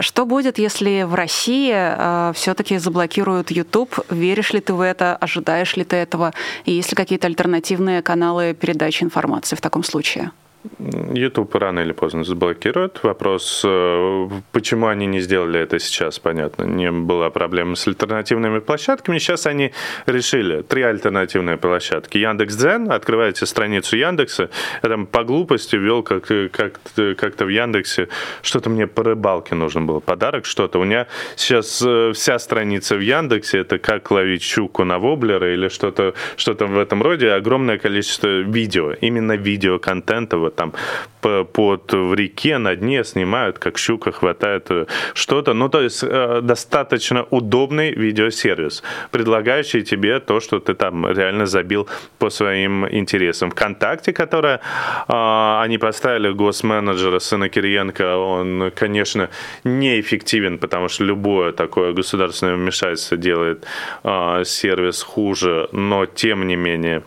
[0.00, 3.98] Что будет, если в России э, все-таки заблокируют YouTube?
[4.10, 5.18] Веришь ли ты в это?
[5.20, 6.32] Ожидаешь ли ты этого?
[6.64, 10.30] И есть ли какие-то альтернативные каналы передачи информации в таком случае?
[10.78, 13.02] YouTube рано или поздно заблокируют.
[13.02, 16.64] Вопрос, э, почему они не сделали это сейчас, понятно.
[16.64, 19.18] Не была проблема с альтернативными площадками.
[19.18, 19.72] Сейчас они
[20.06, 20.62] решили.
[20.62, 22.18] Три альтернативные площадки.
[22.18, 24.50] Яндекс.Дзен, открываете страницу Яндекса,
[24.82, 26.80] я там по глупости ввел как, как,
[27.16, 28.08] как-то в Яндексе,
[28.42, 30.78] что-то мне по рыбалке нужно было, подарок, что-то.
[30.78, 35.68] У меня сейчас э, вся страница в Яндексе, это как ловить щуку на воблера или
[35.68, 37.30] что-то что в этом роде.
[37.30, 40.72] Огромное количество видео, именно видеоконтента там
[41.20, 45.52] под в реке на дне снимают, как щука хватает э, что-то.
[45.52, 51.88] Ну, то есть э, достаточно удобный видеосервис, предлагающий тебе то, что ты там реально забил
[52.18, 53.50] по своим интересам.
[53.50, 54.60] Вконтакте, которое
[55.08, 59.28] а, они поставили госменеджера сына Кириенко, он, конечно,
[59.64, 63.66] неэффективен, потому что любое такое государственное вмешательство делает
[64.04, 67.02] а, сервис хуже, но тем не менее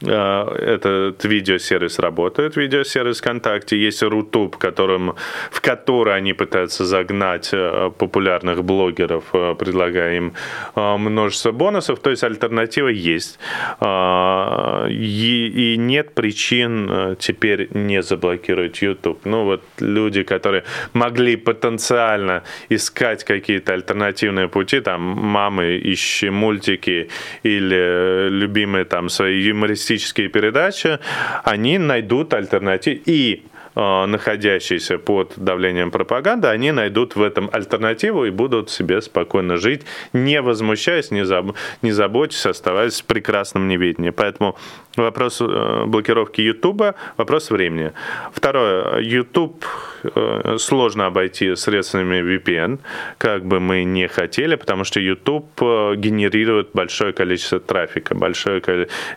[0.00, 3.76] этот видеосервис работает, видеосервис ВКонтакте.
[3.76, 5.14] Есть Рутуб, которым,
[5.50, 10.34] в который они пытаются загнать популярных блогеров, предлагая им
[10.76, 11.98] множество бонусов.
[11.98, 13.38] То есть альтернатива есть.
[13.80, 19.24] И нет причин теперь не заблокировать YouTube.
[19.24, 27.08] Ну вот люди, которые могли потенциально искать какие-то альтернативные пути, там мамы ищи мультики
[27.42, 29.87] или любимые там свои юмористические
[30.28, 30.98] передачи,
[31.44, 33.00] они найдут альтернативу.
[33.06, 33.42] И
[33.78, 40.40] находящиеся под давлением пропаганды, они найдут в этом альтернативу и будут себе спокойно жить, не
[40.40, 41.54] возмущаясь, не, заб...
[41.82, 44.10] не заботясь, оставаясь в прекрасном неведении.
[44.10, 44.56] Поэтому
[44.96, 46.82] вопрос э, блокировки YouTube–
[47.16, 47.92] вопрос времени.
[48.32, 49.00] Второе.
[49.00, 49.64] YouTube
[50.02, 52.80] э, сложно обойти средствами VPN,
[53.18, 55.60] как бы мы не хотели, потому что YouTube
[55.96, 58.60] генерирует большое количество трафика, большое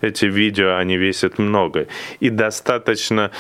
[0.02, 1.88] эти видео, они весят много.
[2.20, 3.32] И достаточно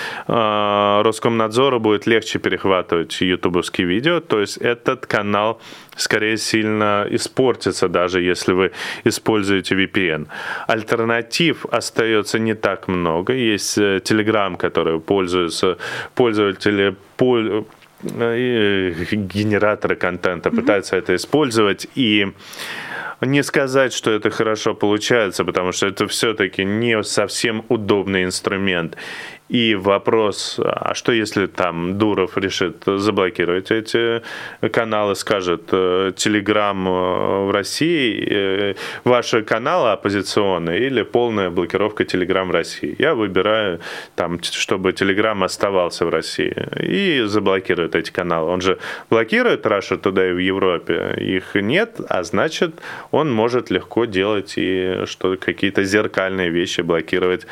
[1.12, 5.60] Роскомнадзору будет легче перехватывать ютубовские видео, то есть этот канал
[5.98, 8.72] скорее сильно испортится, даже если вы
[9.04, 10.28] используете VPN.
[10.68, 13.34] Альтернатив остается не так много.
[13.34, 15.78] Есть э, Telegram, который пользуются
[16.16, 17.64] пользователи э,
[19.12, 20.56] генераторы контента mm-hmm.
[20.56, 22.32] пытаются это использовать и
[23.22, 28.98] не сказать, что это хорошо получается, потому что это все-таки не совсем удобный инструмент.
[29.52, 34.22] И вопрос, а что если там Дуров решит заблокировать эти
[34.72, 36.92] каналы, скажет, Телеграм э,
[37.48, 42.96] в России, э, ваши каналы оппозиционные или полная блокировка Телеграм в России.
[42.98, 43.82] Я выбираю,
[44.16, 48.52] там, чтобы Телеграм оставался в России и заблокирует эти каналы.
[48.52, 48.78] Он же
[49.10, 51.14] блокирует Russia туда и в Европе.
[51.18, 52.76] Их нет, а значит,
[53.12, 57.46] он может легко делать и что какие-то зеркальные вещи блокировать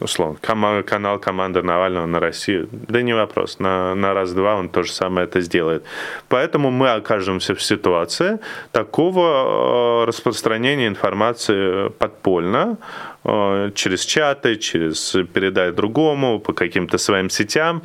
[0.00, 0.38] условно,
[0.82, 5.26] канал команды Навального на Россию, да не вопрос, на, на раз-два он то же самое
[5.26, 5.84] это сделает.
[6.28, 8.38] Поэтому мы окажемся в ситуации
[8.72, 12.78] такого э, распространения информации подпольно,
[13.24, 17.82] э, через чаты, через передать другому, по каким-то своим сетям.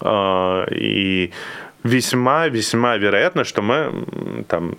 [0.00, 1.32] Э, и
[1.82, 4.76] весьма-весьма вероятно, что мы там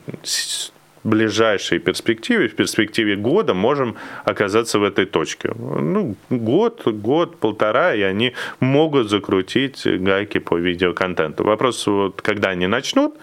[1.04, 5.54] ближайшей перспективе, в перспективе года можем оказаться в этой точке.
[5.56, 11.44] Ну, год, год, полтора, и они могут закрутить гайки по видеоконтенту.
[11.44, 13.16] Вопрос, вот, когда они начнут,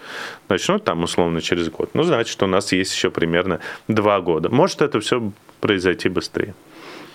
[0.48, 4.48] начнут там условно через год, ну, значит, у нас есть еще примерно два года.
[4.48, 6.54] Может это все произойти быстрее.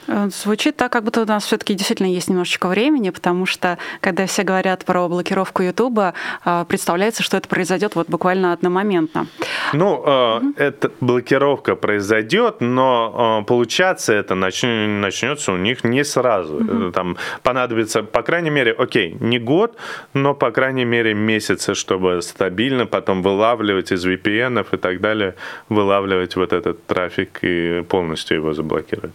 [0.08, 4.26] Э, звучит так, как будто у нас все-таки действительно есть немножечко времени, потому что, когда
[4.26, 6.14] все говорят про блокировку Ютуба,
[6.46, 9.28] э, представляется, что это произойдет вот буквально одномоментно.
[9.74, 10.54] Ну, угу.
[10.58, 16.56] эта блокировка произойдет, но получаться это начнется у них не сразу.
[16.58, 16.92] Угу.
[16.92, 19.76] Там понадобится, по крайней мере, окей, не год,
[20.14, 25.36] но, по крайней мере, месяцы, чтобы стабильно потом вылавливать из VPN и так далее,
[25.70, 29.14] вылавливать вот этот трафик и полностью его заблокировать.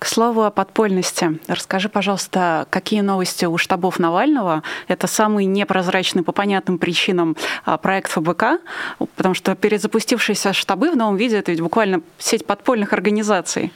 [0.00, 1.38] К слову о подпольности.
[1.46, 4.62] Расскажи, пожалуйста, какие новости у штабов Навального?
[4.88, 7.36] Это самый непрозрачный по понятным причинам
[7.66, 8.62] а, проект ФБК,
[9.14, 13.74] потому что перезапустившиеся штабы в новом виде— это ведь буквально сеть подпольных организаций.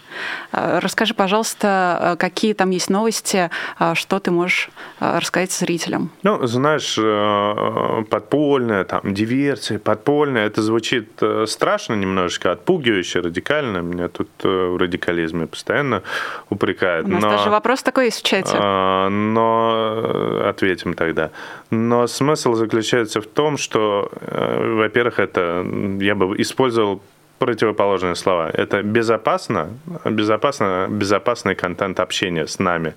[0.50, 3.50] А, расскажи, пожалуйста, а, какие там есть новости,
[3.92, 4.70] что ты можешь
[5.00, 6.10] рассказать зрителям?
[6.22, 13.78] Ну, знаешь, э, подпольная, там, диверсия, подпольная, это звучит э, страшно немножечко, отпугивающе, радикально.
[13.78, 16.02] Меня тут э, в радикализме постоянно
[16.50, 17.06] упрекают.
[17.06, 18.56] У нас но, даже вопрос такой есть в чате.
[18.58, 21.30] А, но э, ответим тогда.
[21.70, 25.64] Но смысл заключается в том, что, э, во-первых, это
[26.00, 27.00] я бы использовал
[27.38, 28.50] противоположные слова.
[28.50, 29.68] Это безопасно,
[30.04, 32.94] безопасно, безопасный контент общения с нами.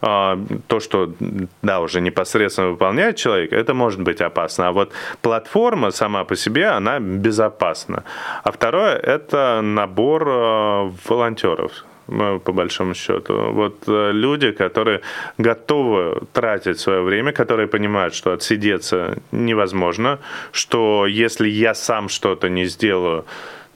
[0.00, 1.12] А, то, что,
[1.62, 4.68] да, уже непосредственно выполняет человек, это может быть опасно.
[4.68, 8.04] А вот платформа сама по себе, она безопасна.
[8.42, 10.90] А второе, это набор э,
[12.06, 13.52] волонтеров по большому счету.
[13.52, 15.00] Вот э, люди, которые
[15.38, 20.18] готовы тратить свое время, которые понимают, что отсидеться невозможно,
[20.52, 23.24] что если я сам что-то не сделаю,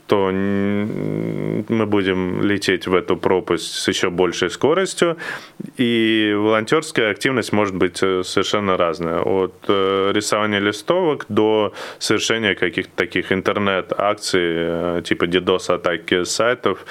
[0.09, 5.19] то мы будем лететь в эту пропасть с еще большей скоростью.
[5.77, 9.21] И волонтерская активность может быть э, совершенно разная.
[9.21, 16.87] От э, рисования листовок до совершения каких-то таких интернет-акций, э, типа DDoS-атаки сайтов.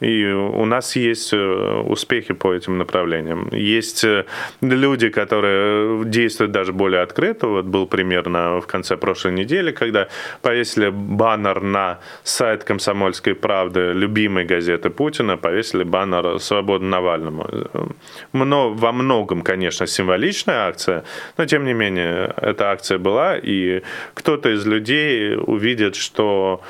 [0.00, 3.48] И у нас есть успехи по этим направлениям.
[3.52, 4.04] Есть
[4.62, 7.48] люди, которые действуют даже более открыто.
[7.48, 10.08] Вот был примерно в конце прошлой недели, когда
[10.40, 17.46] повесили баннер на сайт сайт «Комсомольской правды», любимой газеты Путина, повесили баннер «Свобода Навальному».
[18.32, 21.02] Мно, во многом, конечно, символичная акция,
[21.38, 23.82] но, тем не менее, эта акция была, и
[24.14, 26.60] кто-то из людей увидит, что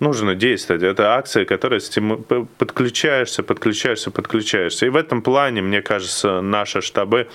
[0.00, 0.82] нужно действовать.
[0.82, 2.16] Это акция, которая стиму...
[2.58, 4.86] подключаешься, подключаешься, подключаешься.
[4.86, 7.26] И в этом плане, мне кажется, наши штабы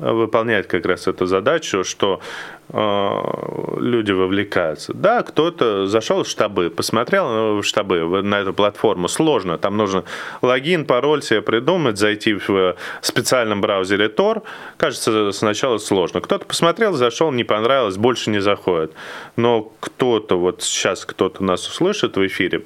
[0.00, 2.20] выполняет как раз эту задачу, что
[2.68, 4.94] э, люди вовлекаются.
[4.94, 10.04] Да, кто-то зашел в штабы, посмотрел в штабы, на эту платформу, сложно, там нужно
[10.42, 14.42] логин, пароль себе придумать, зайти в специальном браузере Tor,
[14.76, 16.20] кажется, сначала сложно.
[16.20, 18.92] Кто-то посмотрел, зашел, не понравилось, больше не заходит.
[19.36, 22.62] Но кто-то, вот сейчас кто-то нас услышит в эфире,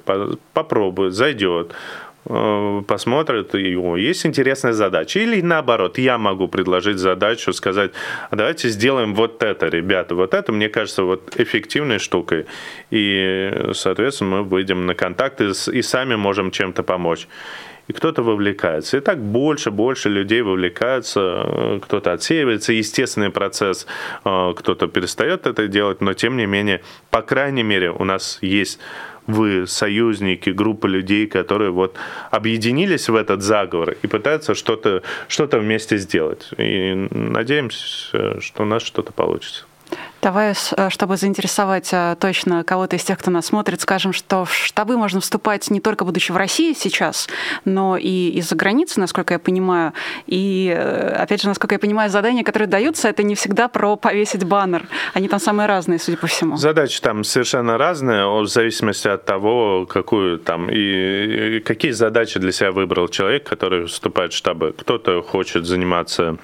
[0.53, 5.19] попробует, зайдет, Э, посмотрят, и о, есть интересная задача.
[5.19, 7.91] Или наоборот, я могу предложить задачу, сказать,
[8.29, 12.45] «А давайте сделаем вот это, ребята, вот это, мне кажется, вот эффективной штукой.
[12.89, 17.27] И, соответственно, мы выйдем на контакты и сами можем чем-то помочь
[17.87, 18.97] и кто-то вовлекается.
[18.97, 23.85] И так больше, больше людей вовлекаются, э, кто-то отсеивается, естественный процесс,
[24.23, 28.79] э, кто-то перестает это делать, но тем не менее, по крайней мере, у нас есть
[29.27, 31.95] вы союзники, группа людей, которые вот
[32.31, 36.49] объединились в этот заговор и пытаются что-то что вместе сделать.
[36.57, 39.65] И надеемся, что у нас что-то получится.
[40.25, 44.55] Давай, э, чтобы заинтересовать э, точно кого-то из тех, кто нас смотрит, скажем, что в
[44.55, 47.27] штабы можно вступать не только будучи в России сейчас,
[47.63, 49.93] но и из-за границы, насколько я понимаю.
[50.25, 54.45] И, э, опять же, насколько я понимаю, задания, которые даются, это не всегда про повесить
[54.45, 54.87] баннер.
[55.13, 56.57] Они там самые разные, судя по всему.
[56.57, 62.71] Задачи там совершенно разные, в зависимости от того, какую там и какие задачи для себя
[62.71, 64.73] выбрал человек, который вступает в штабы.
[64.75, 66.39] Кто-то хочет заниматься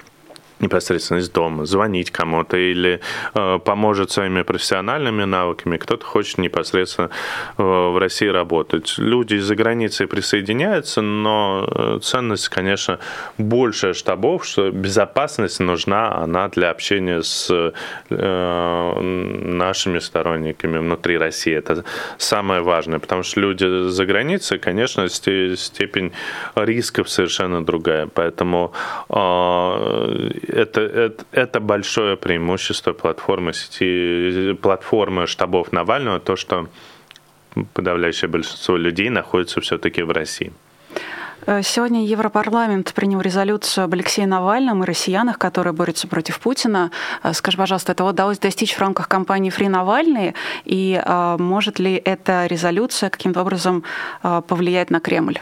[0.62, 3.00] непосредственно из дома, звонить кому-то или
[3.34, 7.10] э, поможет своими профессиональными навыками, кто-то хочет непосредственно
[7.58, 8.96] э, в России работать.
[8.98, 13.00] Люди из-за границы присоединяются, но э, ценность, конечно,
[13.38, 17.50] больше штабов, что безопасность нужна, она для общения с
[18.10, 21.54] э, нашими сторонниками внутри России.
[21.54, 21.84] Это
[22.18, 26.12] самое важное, потому что люди за границей, конечно, степень
[26.56, 28.74] рисков совершенно другая, поэтому
[29.10, 36.68] э, это, это, это большое преимущество платформы сети, платформы штабов Навального, то, что
[37.74, 40.52] подавляющее большинство людей находится все-таки в России.
[41.46, 46.92] Э, сегодня Европарламент принял резолюцию об Алексее Навальном и россиянах, которые борются против Путина.
[47.24, 50.36] Э, скажи, пожалуйста, этого удалось достичь в рамках кампании «Фри Навальный»,
[50.66, 53.84] и э, может ли эта резолюция каким-то образом
[54.22, 55.40] повлиять на Кремль?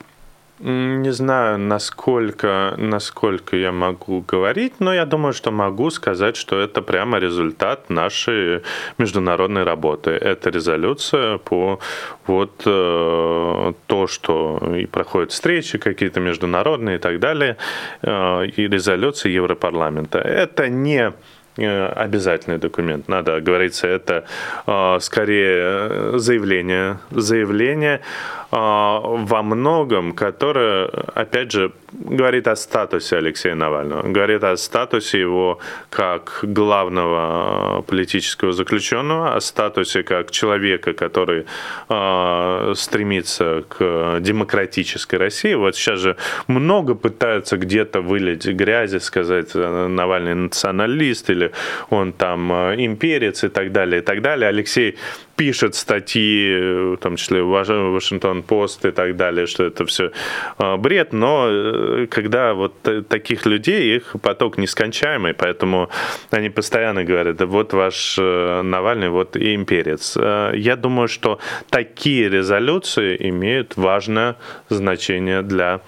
[0.62, 6.82] Не знаю, насколько, насколько я могу говорить, но я думаю, что могу сказать, что это
[6.82, 8.62] прямо результат нашей
[8.98, 10.12] международной работы.
[10.12, 11.80] Это резолюция по
[12.28, 17.56] вот э, то, что и проходят встречи какие-то международные и так далее,
[18.02, 20.20] э, и резолюция Европарламента.
[20.20, 21.14] Это не
[21.56, 23.08] э, обязательный документ.
[23.08, 24.26] Надо говорится, это
[24.68, 28.02] э, скорее заявление, заявление
[28.49, 35.60] а, во многом, которое, опять же, говорит о статусе Алексея Навального, говорит о статусе его
[35.90, 41.46] как главного политического заключенного, о статусе как человека, который
[41.90, 45.54] э, стремится к демократической России.
[45.54, 46.16] Вот сейчас же
[46.48, 51.52] много пытаются где-то вылить грязи, сказать, Навальный националист или
[51.90, 54.50] он там имперец и так далее, и так далее.
[54.50, 54.98] Алексей
[55.40, 60.12] пишет статьи, в том числе Вашингтон Пост и так далее, что это все
[60.58, 62.74] а, бред, но э, когда вот
[63.08, 65.90] таких людей, их поток нескончаемый, поэтому
[66.30, 70.18] они постоянно говорят, да вот ваш э, Навальный, вот и имперец.
[70.18, 74.36] Э, я думаю, что такие резолюции имеют важное
[74.68, 75.80] значение для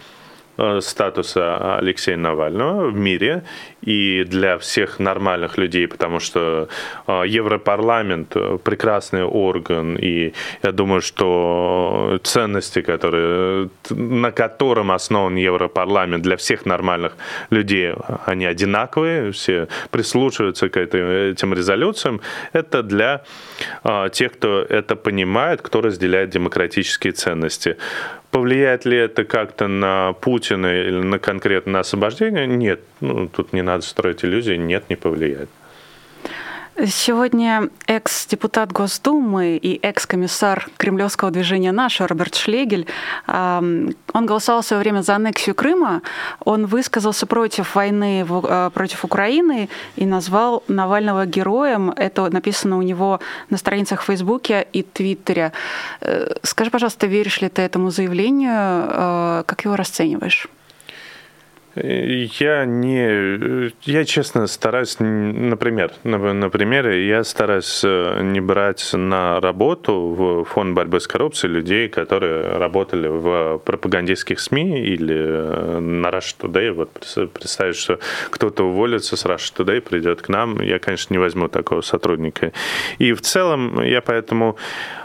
[0.79, 3.43] статуса Алексея Навального в мире
[3.81, 6.67] и для всех нормальных людей, потому что
[7.07, 16.35] а, Европарламент прекрасный орган, и я думаю, что ценности, которые, на котором основан Европарламент для
[16.37, 17.13] всех нормальных
[17.49, 17.93] людей,
[18.25, 22.21] они одинаковые, все прислушиваются к этим резолюциям.
[22.53, 23.23] Это для
[23.83, 27.77] а, тех, кто это понимает, кто разделяет демократические ценности.
[28.31, 32.47] Повлияет ли это как-то на Путина или на конкретно на освобождение?
[32.47, 32.79] Нет.
[33.01, 34.55] Ну, тут не надо строить иллюзии.
[34.55, 35.49] Нет, не повлияет.
[36.87, 42.87] Сегодня экс-депутат Госдумы и экс-комиссар кремлевского движения «Наше» Роберт Шлегель,
[43.27, 46.01] он голосовал в свое время за аннексию Крыма,
[46.39, 51.91] он высказался против войны э, против Украины и назвал Навального героем.
[51.91, 53.19] Это написано у него
[53.49, 55.51] на страницах Фейсбуке и Твиттере.
[55.99, 58.53] Э, скажи, пожалуйста, веришь ли ты этому заявлению?
[58.53, 60.47] Э, как его расцениваешь?
[61.75, 69.93] Я не, я честно стараюсь, например, на, примере, я стараюсь э, не брать на работу
[69.93, 76.35] в фонд борьбы с коррупцией людей, которые работали в пропагандистских СМИ или э, на Rush
[76.39, 76.73] Today.
[76.73, 76.89] Вот
[77.33, 77.99] представить, что
[78.31, 82.51] кто-то уволится с Rush Today, придет к нам, я, конечно, не возьму такого сотрудника.
[82.97, 84.57] И в целом я поэтому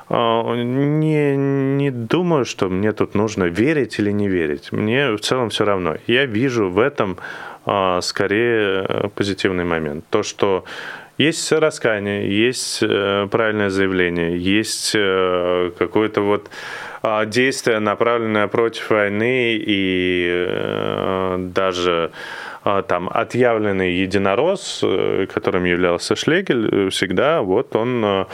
[0.09, 4.73] не, не думаю, что мне тут нужно верить или не верить.
[4.73, 5.97] Мне в целом все равно.
[6.07, 7.19] Я вижу в этом
[7.65, 10.05] а, скорее позитивный момент.
[10.11, 10.65] То, что
[11.19, 16.51] есть раскаяние, есть э, правильное заявление, есть э, какое-то вот
[17.03, 22.11] а, действие, направленное против войны и э, даже
[22.89, 24.83] там отъявленный единорос,
[25.33, 28.27] которым являлся Шлегель, всегда вот он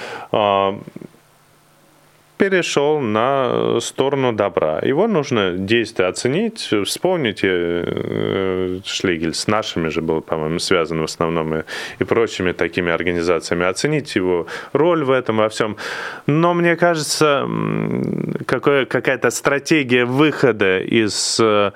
[2.42, 4.80] перешел на сторону добра.
[4.80, 6.70] Его нужно действие оценить.
[6.84, 11.62] Вспомните, э, Шлигель с нашими же был, по-моему, связан в основном и,
[12.00, 13.64] и прочими такими организациями.
[13.64, 15.76] Оценить его роль в этом во всем.
[16.26, 17.48] Но мне кажется,
[18.46, 21.70] какое, какая-то стратегия выхода из э,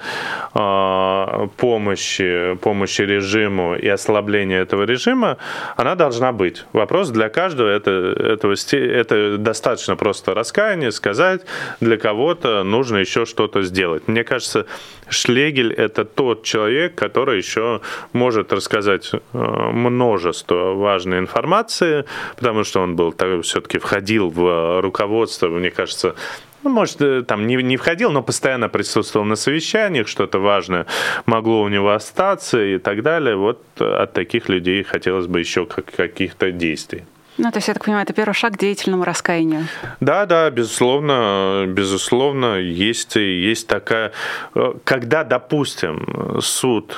[1.57, 5.37] помощи, помощи режиму и ослабления этого режима,
[5.77, 6.65] она должна быть.
[6.73, 11.43] Вопрос для каждого это, этого, это достаточно просто рассказать раскаяние, сказать,
[11.81, 14.09] для кого-то нужно еще что-то сделать.
[14.09, 14.67] Мне кажется,
[15.09, 17.81] Шлегель– это тот человек, который еще
[18.13, 22.05] может рассказать э, множество важной информации,
[22.37, 26.15] потому что он был все-таки входил в руководство, мне кажется,
[26.63, 30.87] ну, может, э, там не, не входил, но постоянно присутствовал на совещаниях, что-то важное
[31.27, 33.37] могло у него остаться и так далее.
[33.37, 37.05] Вот от таких людей хотелось бы еще как, каких-то действий.
[37.39, 39.67] Ну, то есть, я так понимаю, это первый шаг к деятельному раскаянию.
[40.01, 44.13] Да, да, безусловно, безусловно, есть, есть такая...
[44.55, 46.97] Э, когда, допустим, суд,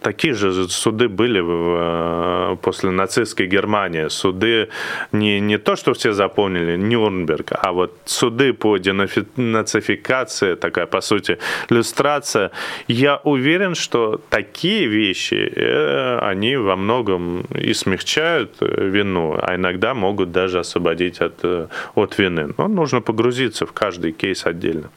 [0.00, 4.68] такие же суды были в, э, после нацистской Германии, суды
[5.12, 11.38] не, не то, что все запомнили, Нюрнберг, а вот суды по денацификации, такая, по сути,
[11.70, 12.50] иллюстрация,
[12.88, 20.32] я уверен, что такие вещи, э, они во многом и смягчают вину, а иногда могут
[20.32, 22.54] даже освободить от, э, от вины.
[22.58, 24.90] Но нужно погрузиться в каждый кейс отдельно.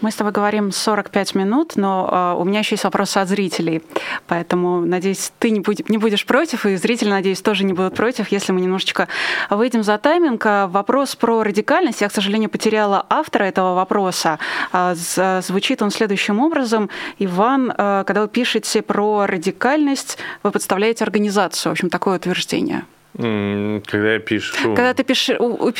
[0.00, 3.82] Мы с тобой говорим 45 минут, но э, у меня еще есть вопросы от зрителей.
[4.26, 8.30] Поэтому, надеюсь, ты не, будь, не будешь против, и зрители, надеюсь, тоже не будут против,
[8.30, 9.08] если мы немножечко
[9.50, 10.46] выйдем за тайминг.
[10.46, 12.00] А, вопрос про радикальность.
[12.00, 14.38] Я, к сожалению, потеряла автора этого вопроса.
[14.72, 14.94] Э,
[15.42, 16.88] звучит он следующим образом.
[17.18, 21.70] Иван, когда вы пишете про радикальность, вы подставляете организацию.
[21.70, 22.84] В общем, такое утверждение.
[23.16, 24.74] Когда я пишу...
[24.74, 25.38] Когда ты пишешь,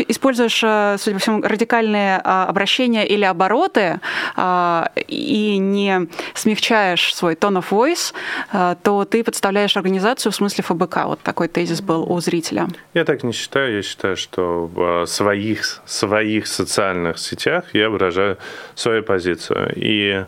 [0.09, 4.01] используешь, э, судя по всему, радикальные а, обращения или обороты
[4.37, 8.15] а, и не смягчаешь свой tone of voice,
[8.53, 11.05] а, то ты подставляешь организацию в смысле ФБК.
[11.05, 12.69] Вот такой тезис был у зрителя.
[12.95, 13.77] Я так не считаю.
[13.77, 18.39] Я считаю, что в своих, своих социальных сетях я выражаю
[18.75, 19.73] свою позицию.
[19.77, 20.25] И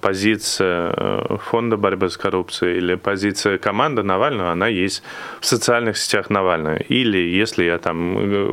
[0.00, 5.02] позиция э, фонда борьбы с коррупцией или позиция команды Навального, она есть
[5.40, 6.76] в социальных сетях Навального.
[6.76, 8.44] Или если я там э,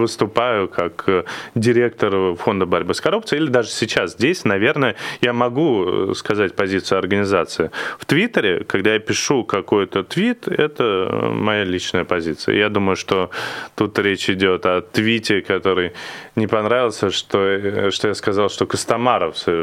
[0.00, 1.24] выступаю как э,
[1.54, 7.70] директор фонда борьбы с коррупцией, или даже сейчас здесь, наверное, я могу сказать позицию организации.
[7.98, 12.56] В Твиттере, когда я пишу какой-то твит, это моя личная позиция.
[12.56, 13.30] Я думаю, что
[13.74, 15.92] тут речь идет о твите, который
[16.34, 19.62] не понравился, что, что я сказал, что Костомаров Э,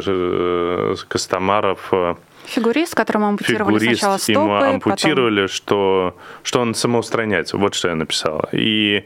[1.08, 5.56] Костомаров э, Фигурист, которому ампутировали фигурист, сначала стопы, ему ампутировали, потом...
[5.56, 7.58] что, что он самоустраняется.
[7.58, 8.41] Вот что я написал.
[8.51, 9.06] И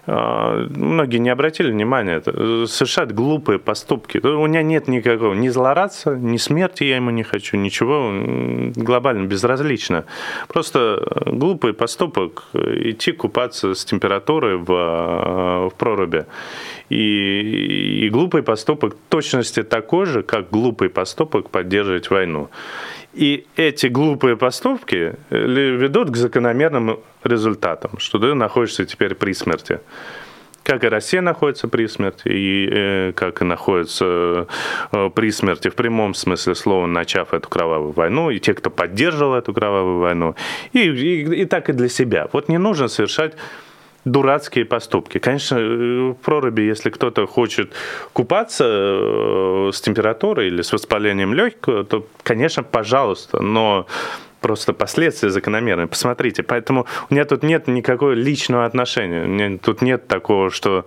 [0.07, 2.13] многие не обратили внимания.
[2.13, 4.17] Это совершают глупые поступки.
[4.17, 8.11] У меня нет никакого ни злорадства, ни смерти я ему не хочу, ничего
[8.75, 10.05] глобально безразлично.
[10.47, 16.25] Просто глупый поступок идти купаться с температурой в, в проруби.
[16.89, 22.49] И, и глупый поступок точности такой же, как глупый поступок поддерживать войну.
[23.13, 29.79] И эти глупые поступки э, ведут к закономерным результатам, что ты находишься теперь при смерти.
[30.63, 34.47] как и Россия находится при смерти, и э, как и находится
[34.91, 39.35] э, при смерти в прямом смысле слова, начав эту кровавую войну, и те, кто поддерживал
[39.35, 40.35] эту кровавую войну,
[40.71, 42.29] и, и, и так и для себя.
[42.31, 43.33] Вот не нужно совершать
[44.05, 45.19] дурацкие поступки.
[45.19, 47.71] Конечно, э, в проруби, если кто-то хочет
[48.13, 53.85] купаться э, с температурой или с воспалением легкого, то, конечно, пожалуйста, но
[54.41, 55.87] просто последствия закономерные.
[55.87, 59.23] Посмотрите, поэтому у меня тут нет никакого личного отношения.
[59.23, 60.85] У меня тут нет такого, что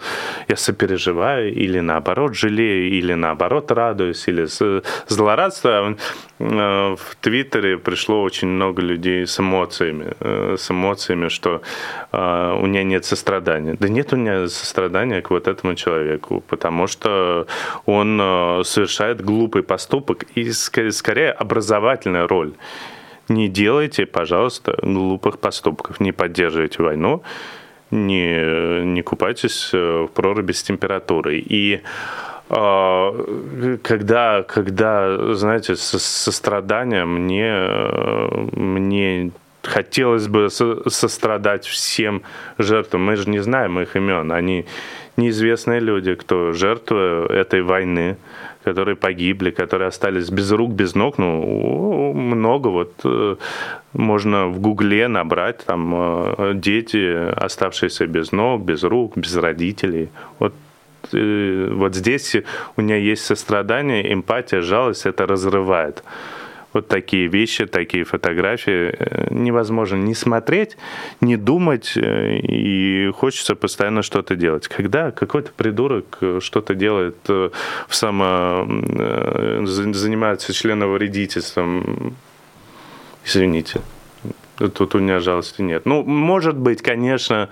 [0.48, 4.46] я сопереживаю или наоборот жалею, или наоборот радуюсь, или
[5.08, 5.96] злорадствую.
[6.38, 11.62] Э, в Твиттере пришло очень много людей с эмоциями, э, с эмоциями, что
[12.12, 13.76] э, у меня нет сострадания.
[13.78, 17.46] Да нет у меня сострадания к вот этому человеку, потому что
[17.86, 18.18] он
[18.64, 22.52] совершает глупый поступок и скорее образовательная роль
[23.28, 27.22] не делайте, пожалуйста, глупых поступков, не поддерживайте войну,
[27.90, 31.44] не, не купайтесь в проруби с температурой.
[31.46, 31.82] И
[32.50, 33.12] а,
[33.82, 37.68] когда, когда, знаете, со, сострадание мне,
[38.52, 42.22] мне хотелось бы сострадать всем
[42.58, 43.04] жертвам.
[43.04, 44.30] Мы же не знаем их имен.
[44.32, 44.66] Они
[45.16, 48.16] неизвестные люди, кто жертвы этой войны
[48.64, 53.36] которые погибли, которые остались без рук, без ног, ну, много вот э,
[53.92, 60.08] можно в Гугле набрать там э, дети, оставшиеся без ног, без рук, без родителей.
[60.38, 60.54] Вот
[61.12, 62.36] э, вот здесь
[62.76, 66.02] у меня есть сострадание, эмпатия, жалость, это разрывает
[66.74, 70.76] вот такие вещи, такие фотографии э, невозможно не смотреть,
[71.20, 74.68] не думать, э, и хочется постоянно что-то делать.
[74.68, 77.52] Когда какой-то придурок э, что-то делает в
[77.90, 78.66] само...
[79.64, 82.16] занимается членовредительством,
[83.24, 83.80] извините,
[84.58, 85.86] тут у меня жалости нет.
[85.86, 87.48] Ну, может быть, конечно,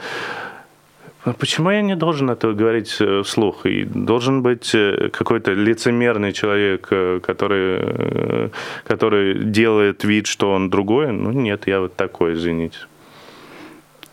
[1.38, 3.66] почему я не должен этого говорить э, вслух?
[3.66, 8.50] И должен быть э, какой-то лицемерный человек, э, который,
[8.84, 11.12] который делает вид, что он другой?
[11.12, 12.78] Ну нет, я вот такой, извините.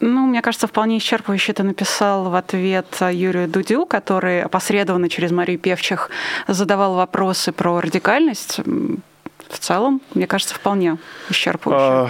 [0.01, 5.60] Ну, мне кажется, вполне исчерпывающе ты написал в ответ Юрию Дудю, который опосредованно через Марию
[5.60, 6.10] Певчих
[6.47, 8.62] задавал вопросы про радикальность
[9.48, 10.98] в целом, мне кажется, вполне
[11.30, 11.80] исчерпывающе.
[11.80, 12.10] А,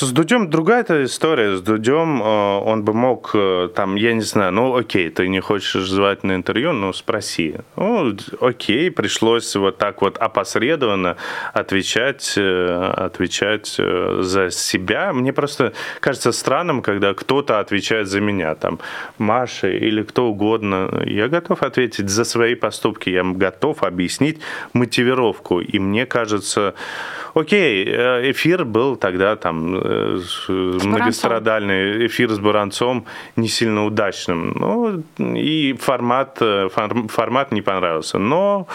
[0.00, 1.56] с Дудем другая эта история.
[1.56, 5.40] С Дудем а, он бы мог, э, там, я не знаю, ну окей, ты не
[5.40, 7.56] хочешь звать на интервью, ну спроси.
[7.76, 11.16] Ну окей, пришлось вот так вот опосредованно
[11.52, 15.12] отвечать, э, отвечать э, за себя.
[15.12, 18.80] Мне просто кажется странным, когда кто-то отвечает за меня, там,
[19.18, 21.02] Маша или кто угодно.
[21.06, 24.40] Я готов ответить за свои поступки, я готов объяснить
[24.72, 25.60] мотивировку.
[25.60, 26.53] И мне кажется,
[27.34, 33.04] окей, э, эфир был тогда там э, многострадальный, эфир с Буранцом
[33.36, 34.52] не сильно удачным.
[34.56, 36.68] Ну, и формат, э,
[37.08, 38.18] формат не понравился.
[38.18, 38.66] Но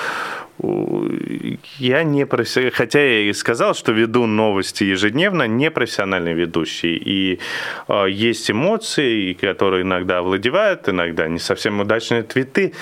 [1.78, 6.98] я не профессиональный, хотя я и сказал, что веду новости ежедневно, не профессиональный ведущий.
[6.98, 7.40] И
[7.88, 12.74] э, есть эмоции, которые иногда овладевают, иногда не совсем удачные твиты.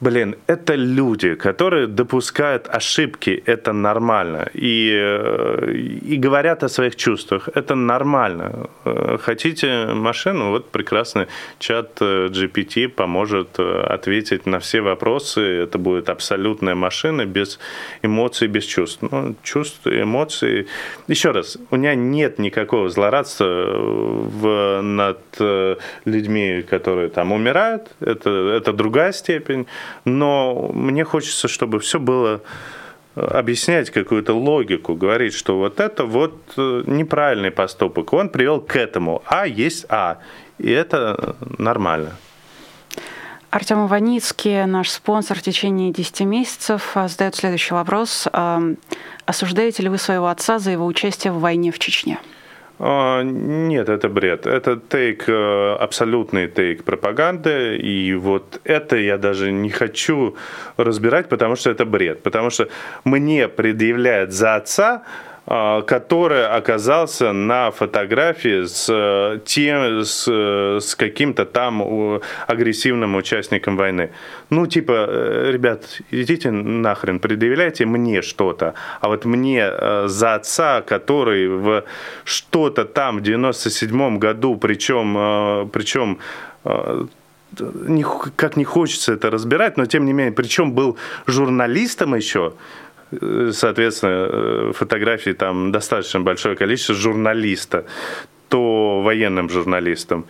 [0.00, 4.48] Блин, это люди, которые допускают ошибки, это нормально.
[4.54, 8.70] И, э, и говорят о своих чувствах, это нормально.
[8.86, 10.50] Э, хотите машину?
[10.50, 11.26] Вот прекрасный
[11.58, 15.40] чат э, GPT поможет ответить на все вопросы.
[15.40, 17.58] Это будет абсолютная машина без
[18.02, 19.02] эмоций, без чувств.
[19.02, 20.66] Ну, чувств, эмоций.
[21.08, 25.18] Еще раз, у меня нет никакого злорадства в, над
[26.06, 27.90] людьми, которые там умирают.
[28.00, 29.66] Это, это другая степень
[30.04, 32.40] но мне хочется, чтобы все было
[33.16, 38.76] э, объяснять какую-то логику, говорить, что вот это вот э, неправильный поступок, он привел к
[38.76, 40.18] этому, а есть а,
[40.58, 42.16] и это нормально.
[43.50, 48.28] Артем Иваницкий, наш спонсор в течение 10 месяцев, э, задает следующий вопрос.
[49.26, 52.18] Осуждаете ли вы своего отца за его участие в войне в Чечне?
[52.82, 54.46] А, нет, это бред.
[54.46, 57.76] Это тейк, э, абсолютный тейк пропаганды.
[57.76, 60.36] И вот это я даже не хочу
[60.78, 62.22] разбирать, потому что это бред.
[62.22, 62.68] Потому что
[63.04, 65.02] мне предъявляют за отца
[65.50, 74.10] который оказался на фотографии с э, тем, с, э, с каким-то там агрессивным участником войны.
[74.50, 79.72] Ну, типа, э, ребят, идите нахрен, предъявляйте мне что-то, а вот мне
[80.06, 81.82] за отца, который в
[82.24, 86.18] что-то там в 97 году, причем, причем
[88.36, 90.96] как не хочется это разбирать, но тем не менее, причем был
[91.26, 92.52] журналистом еще,
[93.52, 97.84] соответственно, э, фотографий там достаточно большое количество журналиста,
[98.48, 100.26] то военным журналистом.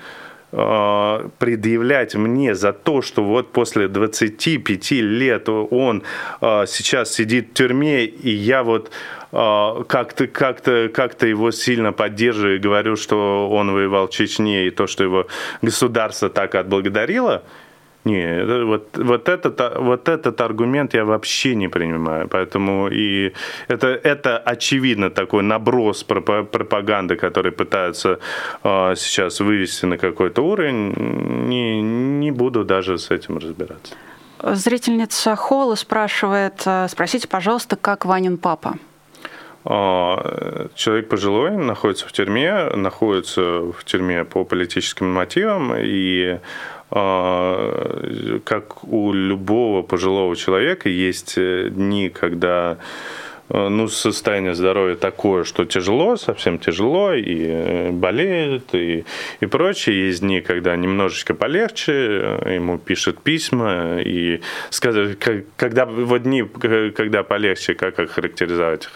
[0.53, 6.03] э, предъявлять мне за то, что вот после 25 лет он
[6.41, 8.91] э, сейчас сидит в тюрьме, и я вот
[9.33, 14.11] э, как-то как -то, как -то его сильно поддерживаю и говорю, что он воевал в
[14.11, 15.26] Чечне, и то, что его
[15.62, 17.43] государство так отблагодарило–
[18.05, 22.29] не, вот, вот, этот, вот этот аргумент я вообще не принимаю.
[22.29, 23.33] Поэтому и
[23.69, 28.19] это, это очевидно такой наброс пропаганды, который пытаются
[28.65, 30.95] э, сейчас вывести на какой-то уровень.
[31.49, 33.95] Не, не буду даже с этим разбираться.
[34.43, 38.79] Зрительница Холла спрашивает, э, спросите, пожалуйста, как Ванин папа?
[39.65, 46.39] А, человек пожилой, находится в тюрьме, находится в тюрьме по политическим мотивам, и
[46.91, 52.78] как у любого пожилого человека есть э, дни, когда
[53.53, 59.05] ну, состояние здоровья такое, что тяжело, совсем тяжело, и э, болеет, и,
[59.41, 60.07] и прочее.
[60.07, 64.41] Есть дни, когда немножечко полегче, э, ему пишут письма, и
[64.71, 65.19] сказать,
[65.57, 66.45] когда вот дни,
[66.95, 68.89] когда полегче, как характеризовать?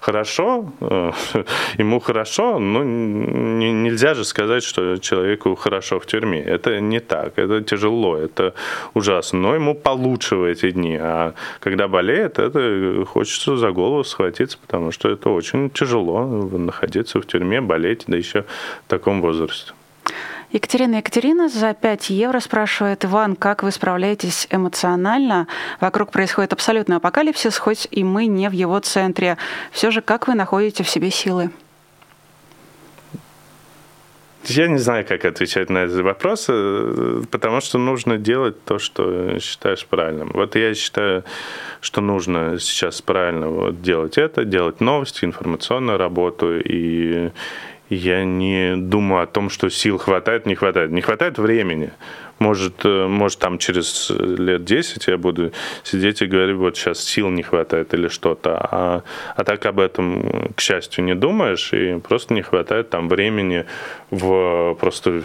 [0.00, 0.72] Хорошо,
[1.78, 6.40] ему хорошо, но нельзя же сказать, что человеку хорошо в тюрьме.
[6.42, 8.54] Это не так, это тяжело, это
[8.94, 14.58] ужасно, но ему получше в эти дни, а когда болеет, это хочется за голову схватиться,
[14.58, 18.44] потому что это очень тяжело находиться в тюрьме, болеть, да еще
[18.86, 19.72] в таком возрасте.
[20.52, 25.46] Екатерина Екатерина за 5 евро спрашивает, Иван, как вы справляетесь эмоционально?
[25.80, 29.38] Вокруг происходит абсолютный апокалипсис, хоть и мы не в его центре.
[29.70, 31.50] Все же, как вы находите в себе силы?
[34.54, 36.46] Я не знаю, как отвечать на этот вопрос,
[37.30, 40.30] потому что нужно делать то, что считаешь правильным.
[40.34, 41.24] Вот я считаю,
[41.80, 47.30] что нужно сейчас правильно вот делать это, делать новости, информационную работу, и
[47.88, 50.90] я не думаю о том, что сил хватает, не хватает.
[50.90, 51.92] Не хватает времени.
[52.42, 55.52] Может, э, может там через лет 10 я буду
[55.84, 58.58] сидеть и говорить, вот сейчас сил не хватает или что-то.
[58.58, 59.02] А,
[59.36, 63.64] а так об этом, к счастью, не думаешь, и просто не хватает там времени
[64.10, 65.22] в просто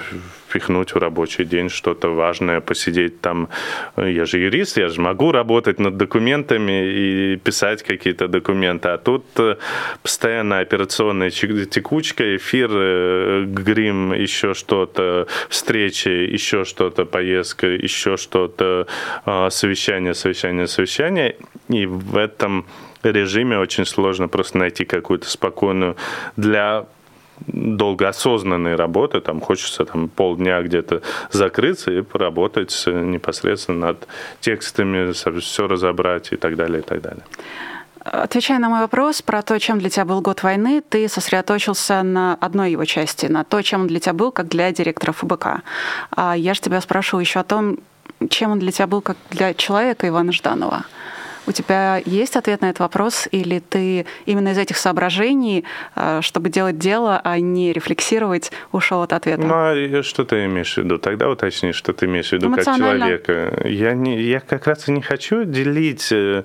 [0.47, 3.49] впихнуть в рабочий день что-то важное, посидеть там.
[3.97, 8.89] Я же юрист, я же могу работать над документами и писать какие-то документы.
[8.89, 9.57] А тут э,
[10.01, 18.88] постоянно операционная текучка, эфир, э, грим, еще что-то, встречи, еще что-то, поездка, еще что-то,
[19.26, 21.36] а, совещание, совещание, совещание.
[21.70, 22.66] И в этом
[23.03, 25.95] режиме очень сложно просто найти какую-то спокойную
[26.36, 26.86] для
[27.45, 31.01] долго осознанной работы, там хочется там полдня где-то
[31.32, 34.08] закрыться и поработать непосредственно над
[34.39, 37.24] текстами, все разобрать и так далее, и так далее.
[38.12, 42.36] Отвечая на мой вопрос про то, чем для тебя был год войны, ты сосредоточился на
[42.36, 45.47] одной его части, на то, чем он для тебя был, как для директора ФБК.
[46.12, 47.80] А я же тебя спрашиваю еще о том,
[48.30, 50.86] чем он для тебя был, как для человека Ивана Жданова.
[51.47, 55.64] У тебя есть ответ на этот вопрос, или ты именно из этих соображений,
[55.95, 59.43] э, чтобы делать дело, а не рефлексировать, ушел от ответа?
[59.43, 60.97] Ну, а что ты имеешь в виду?
[60.97, 63.62] Тогда уточни, что ты имеешь в виду как человека.
[63.64, 66.43] Я, не, я как раз и не хочу делить э,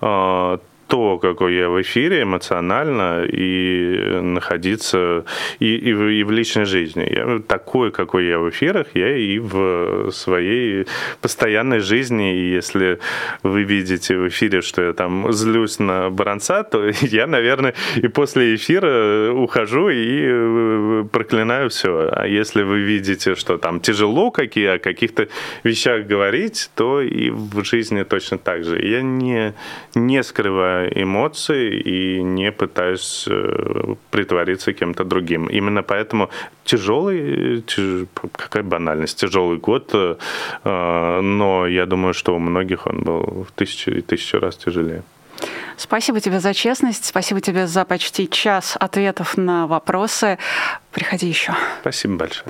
[0.00, 5.24] э то, какой я в эфире эмоционально и находиться
[5.58, 7.06] и, и, в, и в личной жизни.
[7.10, 10.86] Я такой, какой я в эфирах, я и в своей
[11.20, 12.36] постоянной жизни.
[12.36, 12.98] И если
[13.42, 18.54] вы видите в эфире, что я там злюсь на Баранца, то я, наверное, и после
[18.54, 22.10] эфира ухожу и э, проклинаю все.
[22.12, 25.28] А если вы видите, что там тяжело какие, о каких-то
[25.64, 28.80] вещах говорить, то и в жизни точно так же.
[28.84, 29.54] Я не,
[29.94, 35.46] не скрываю эмоции и не пытаюсь э, притвориться кем-то другим.
[35.46, 36.28] Именно поэтому
[36.64, 38.06] тяжелый, тяж...
[38.32, 43.90] какая банальность, тяжелый год, э, но я думаю, что у многих он был в тысячу
[43.90, 45.02] и тысячу раз тяжелее.
[45.76, 50.38] Спасибо тебе за честность, спасибо тебе за почти час ответов на вопросы.
[50.94, 51.52] Приходи еще.
[51.80, 52.46] Спасибо большое.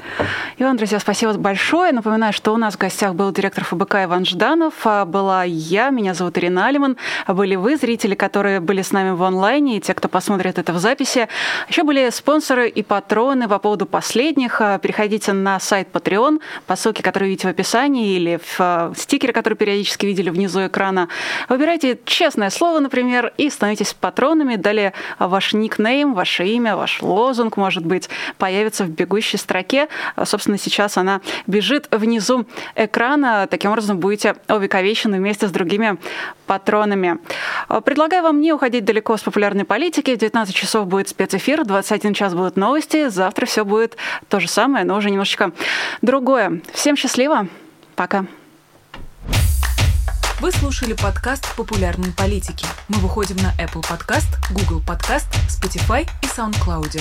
[0.58, 1.92] Иван, друзья, спасибо большое.
[1.92, 4.74] Напоминаю, что у нас в гостях был директор ФБК Иван Жданов.
[4.84, 6.98] А была я, меня зовут Ирина Алиман.
[7.26, 10.78] Были вы, зрители, которые были с нами в онлайне, и те, кто посмотрит это в
[10.78, 11.28] записи.
[11.70, 14.60] Еще были спонсоры и патроны по поводу последних.
[14.60, 19.32] А, переходите на сайт Patreon по ссылке, которую видите в описании, или в а, стикере,
[19.32, 21.08] который периодически видели внизу экрана.
[21.48, 24.56] Выбирайте честное слово, например, и становитесь патронами.
[24.56, 29.88] Далее ваш никнейм, ваше имя, ваш лозунг, может быть, появится в бегущей строке.
[30.24, 33.46] Собственно, сейчас она бежит внизу экрана.
[33.46, 35.98] Таким образом, будете увековечены вместе с другими
[36.46, 37.18] патронами.
[37.84, 40.14] Предлагаю вам не уходить далеко с популярной политики.
[40.14, 43.08] В 19 часов будет спецэфир, в 21 час будут новости.
[43.08, 43.96] Завтра все будет
[44.28, 45.52] то же самое, но уже немножечко
[46.02, 46.60] другое.
[46.72, 47.48] Всем счастливо.
[47.96, 48.26] Пока.
[50.40, 52.66] Вы слушали подкаст «Популярные политики».
[52.88, 57.00] Мы выходим на Apple Podcast, Google Podcast, Spotify и SoundCloud.